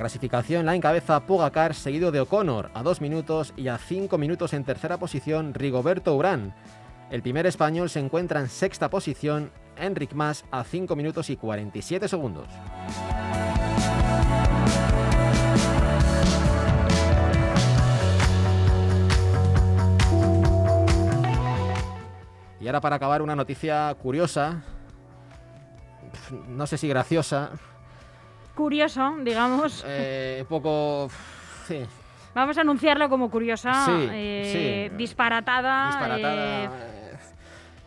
Clasificación 0.02 0.66
la 0.66 0.74
encabeza 0.74 1.28
Pogacar, 1.28 1.76
seguido 1.76 2.12
de 2.12 2.22
O'Connor 2.22 2.72
a 2.74 2.82
2 2.82 3.02
minutos 3.02 3.54
y 3.56 3.68
a 3.68 3.78
5 3.78 4.18
minutos 4.18 4.54
en 4.54 4.64
tercera 4.64 4.98
posición 4.98 5.54
Rigoberto 5.54 6.16
Urán. 6.16 6.56
El 7.12 7.22
primer 7.22 7.46
español 7.46 7.88
se 7.88 8.00
encuentra 8.00 8.40
en 8.40 8.50
sexta 8.50 8.90
posición, 8.90 9.52
Enric 9.78 10.14
Mas, 10.14 10.44
a 10.50 10.64
5 10.64 10.96
minutos 10.96 11.30
y 11.30 11.38
47 11.38 12.08
segundos. 12.08 12.48
Y 22.60 22.66
ahora 22.66 22.82
para 22.82 22.96
acabar 22.96 23.22
una 23.22 23.36
noticia 23.36 23.96
curiosa, 24.02 24.64
no 26.48 26.66
sé 26.66 26.80
si 26.80 26.88
graciosa, 26.88 27.52
Curioso, 28.56 29.16
digamos. 29.24 29.84
eh, 29.88 30.46
poco... 30.50 31.10
Sí, 31.68 31.86
Vamos 32.34 32.58
a 32.58 32.62
anunciarlo 32.62 33.10
como 33.10 33.30
curiosa, 33.30 33.86
Sí, 33.86 34.08
eh, 34.12 34.88
sí. 34.90 34.96
disparatada. 34.96 35.88
disparatada. 35.88 36.64
eh, 36.66 36.70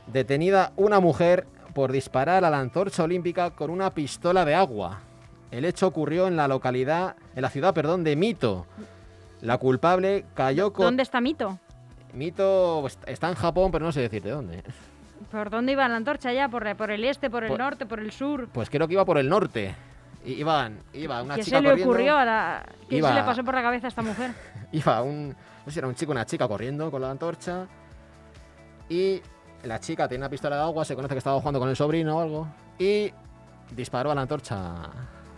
Detenida 0.07 0.73
una 0.77 1.01
mujer 1.01 1.47
por 1.73 1.91
disparar 1.93 2.45
a 2.45 2.51
la 2.51 2.59
antorcha 2.61 3.03
olímpica 3.05 3.51
con 3.51 3.71
una 3.71 3.91
pistola 3.95 4.45
de 4.45 4.55
agua. 4.55 5.01
El 5.51 5.65
hecho 5.65 5.87
ocurrió 5.87 6.27
en 6.27 6.37
la 6.37 6.47
localidad, 6.47 7.17
en 7.35 7.43
la 7.43 7.49
ciudad, 7.49 7.73
perdón, 7.73 8.05
de 8.05 8.17
Mito. 8.17 8.67
La 9.41 9.57
culpable 9.59 10.25
cayó 10.35 10.73
con... 10.73 10.85
¿Dónde 10.85 11.03
está 11.03 11.21
Mito? 11.21 11.59
Mito 12.13 12.79
pues, 12.83 12.99
está 13.07 13.29
en 13.29 13.35
Japón, 13.35 13.71
pero 13.73 13.85
no 13.87 13.93
sé 13.93 14.01
decirte 14.01 14.29
dónde. 14.31 14.63
¿Por 15.31 15.49
dónde 15.51 15.73
iba 15.73 15.89
la 15.89 15.97
antorcha 15.97 16.33
ya? 16.33 16.49
¿Por, 16.49 16.77
por 16.77 16.91
el 16.91 17.03
este, 17.05 17.31
por 17.31 17.45
el 17.45 17.49
Por- 17.51 17.59
norte, 17.59 17.87
por 17.87 17.99
el 17.99 18.13
sur? 18.13 18.49
Pues 18.53 18.69
creo 18.69 18.87
que 18.87 18.95
iba 18.95 19.05
por 19.05 19.19
el 19.19 19.29
norte. 19.29 19.75
Iban, 20.25 20.79
iba 20.95 21.23
una 21.23 21.35
¿Qué 21.35 21.43
chica 21.43 21.59
se 21.59 21.63
le 21.63 21.69
corriendo, 21.71 21.91
ocurrió 21.91 22.17
a 22.17 22.25
la... 22.25 22.67
¿Qué 22.89 22.97
Iba- 22.97 23.09
se 23.11 23.15
le 23.15 23.23
pasó 23.25 23.45
por 23.45 23.55
la 23.55 23.63
cabeza 23.63 23.87
a 23.87 23.89
esta 23.89 24.03
mujer? 24.03 24.31
Iba 24.73 25.03
un... 25.03 25.29
No 25.29 25.35
sé 25.67 25.73
si 25.73 25.79
era 25.79 25.89
un 25.89 25.95
chico 25.95 26.13
o 26.13 26.15
una 26.15 26.25
chica 26.25 26.49
corriendo 26.49 26.91
con 26.91 27.03
la 27.03 27.11
antorcha. 27.11 27.67
Y 28.89 29.21
la 29.65 29.79
chica 29.81 30.09
tenía 30.09 30.23
una 30.23 30.31
pistola 30.31 30.57
de 30.57 30.63
agua, 30.63 30.85
se 30.85 30.95
conoce 30.95 31.15
que 31.15 31.19
estaba 31.19 31.39
jugando 31.39 31.59
con 31.61 31.69
el 31.69 31.77
sobrino 31.77 32.17
o 32.17 32.21
algo. 32.21 32.49
Y 32.79 33.13
disparó 33.71 34.11
a 34.13 34.15
la 34.15 34.23
antorcha 34.23 34.75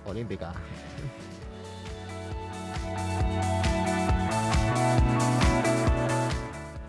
olímpica. 0.05 0.53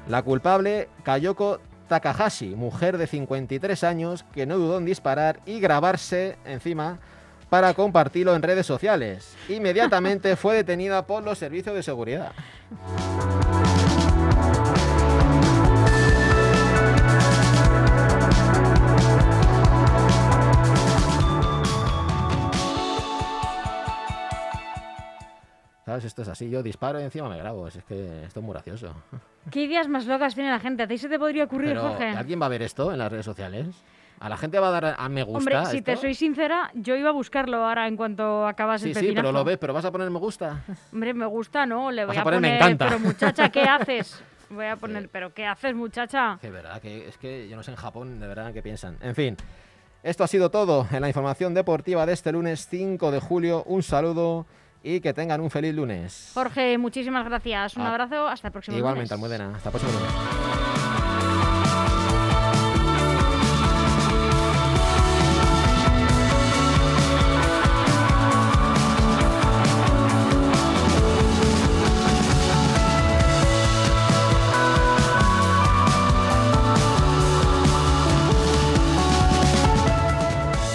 La 0.07 0.21
culpable, 0.21 0.87
Kayoko 1.03 1.59
Takahashi, 1.89 2.55
mujer 2.55 2.97
de 2.97 3.07
53 3.07 3.83
años 3.83 4.25
que 4.33 4.45
no 4.45 4.57
dudó 4.57 4.77
en 4.77 4.85
disparar 4.85 5.41
y 5.45 5.59
grabarse 5.59 6.37
encima 6.45 6.99
para 7.49 7.73
compartirlo 7.73 8.35
en 8.35 8.41
redes 8.41 8.65
sociales. 8.65 9.35
Inmediatamente 9.49 10.35
fue 10.35 10.55
detenida 10.55 11.05
por 11.05 11.23
los 11.23 11.37
servicios 11.37 11.75
de 11.75 11.83
seguridad. 11.83 12.31
¿Sabes? 25.85 26.03
Esto 26.03 26.21
es 26.23 26.27
así. 26.27 26.49
Yo 26.49 26.61
disparo 26.61 26.99
y 26.99 27.03
encima 27.03 27.29
me 27.29 27.37
grabo. 27.37 27.67
Es 27.67 27.81
que 27.85 28.25
esto 28.25 28.41
es 28.41 28.45
muy 28.45 28.53
gracioso. 28.53 28.93
¿Qué 29.49 29.61
ideas 29.63 29.87
más 29.87 30.05
locas 30.05 30.35
tiene 30.35 30.49
la 30.49 30.59
gente? 30.59 30.83
¿A 30.83 30.87
ti 30.87 30.97
se 30.97 31.07
te 31.07 31.17
podría 31.17 31.45
ocurrir, 31.45 31.69
Pero, 31.69 31.81
Jorge? 31.83 32.09
¿alguien 32.09 32.41
va 32.41 32.47
a 32.47 32.49
ver 32.49 32.61
esto 32.61 32.91
en 32.91 32.97
las 32.99 33.09
redes 33.09 33.25
sociales? 33.25 33.67
¿A 34.19 34.29
la 34.29 34.37
gente 34.37 34.57
va 34.59 34.69
a 34.69 34.71
dar 34.71 34.95
a 34.97 35.09
me 35.09 35.21
gusta? 35.23 35.37
Hombre, 35.59 35.65
si 35.71 35.81
te 35.81 35.91
esto? 35.93 36.01
soy 36.01 36.15
sincera, 36.15 36.71
yo 36.73 36.95
iba 36.95 37.09
a 37.09 37.13
buscarlo 37.13 37.63
ahora 37.65 37.87
en 37.87 37.95
cuanto 37.95 38.47
acabas 38.47 38.81
Sí, 38.81 38.89
el 38.89 38.95
sí, 38.95 39.01
pepinazo. 39.01 39.27
pero 39.27 39.31
lo 39.31 39.43
ves, 39.43 39.57
pero 39.59 39.73
vas 39.73 39.85
a 39.85 39.91
poner 39.91 40.09
me 40.09 40.17
gusta. 40.19 40.63
Hombre, 40.93 41.13
me 41.13 41.25
gusta, 41.27 41.65
¿no? 41.65 41.91
Le 41.91 42.03
voy 42.05 42.09
Vas 42.15 42.17
a 42.17 42.21
a 42.21 42.23
poner 42.23 42.41
me 42.41 42.47
poner, 42.57 42.61
encanta. 42.73 42.85
pero 42.87 42.99
muchacha, 42.99 43.49
¿qué 43.49 43.61
haces? 43.69 44.19
Voy 44.49 44.65
a 44.65 44.75
poner, 44.77 45.09
pero 45.09 45.33
¿qué 45.33 45.45
haces, 45.45 45.75
muchacha? 45.75 46.37
Que 46.41 46.49
verdad, 46.49 46.81
que 46.81 47.07
es 47.09 47.17
que 47.17 47.47
yo 47.49 47.55
no 47.57 47.63
sé 47.63 47.71
en 47.71 47.77
Japón 47.77 48.19
de 48.19 48.27
verdad 48.27 48.53
qué 48.53 48.61
piensan. 48.63 48.97
En 49.01 49.13
fin, 49.13 49.35
esto 50.03 50.23
ha 50.23 50.27
sido 50.27 50.49
todo 50.49 50.87
en 50.91 51.01
la 51.01 51.09
información 51.09 51.53
deportiva 51.53 52.05
de 52.05 52.13
este 52.13 52.31
lunes 52.31 52.67
5 52.69 53.11
de 53.11 53.19
julio. 53.19 53.63
Un 53.65 53.83
saludo 53.83 54.45
y 54.83 55.01
que 55.01 55.13
tengan 55.13 55.41
un 55.41 55.51
feliz 55.51 55.75
lunes. 55.75 56.31
Jorge, 56.33 56.77
muchísimas 56.77 57.25
gracias. 57.25 57.75
Un 57.75 57.83
Ah, 57.83 57.89
abrazo, 57.89 58.27
hasta 58.27 58.47
el 58.47 58.51
próximo 58.53 58.77
Igualmente, 58.77 59.13
lunes. 59.15 59.33
Almudena. 59.37 59.55
Hasta 59.57 59.69
el 59.69 59.71
próximo 59.73 59.91
lunes. 59.99 60.66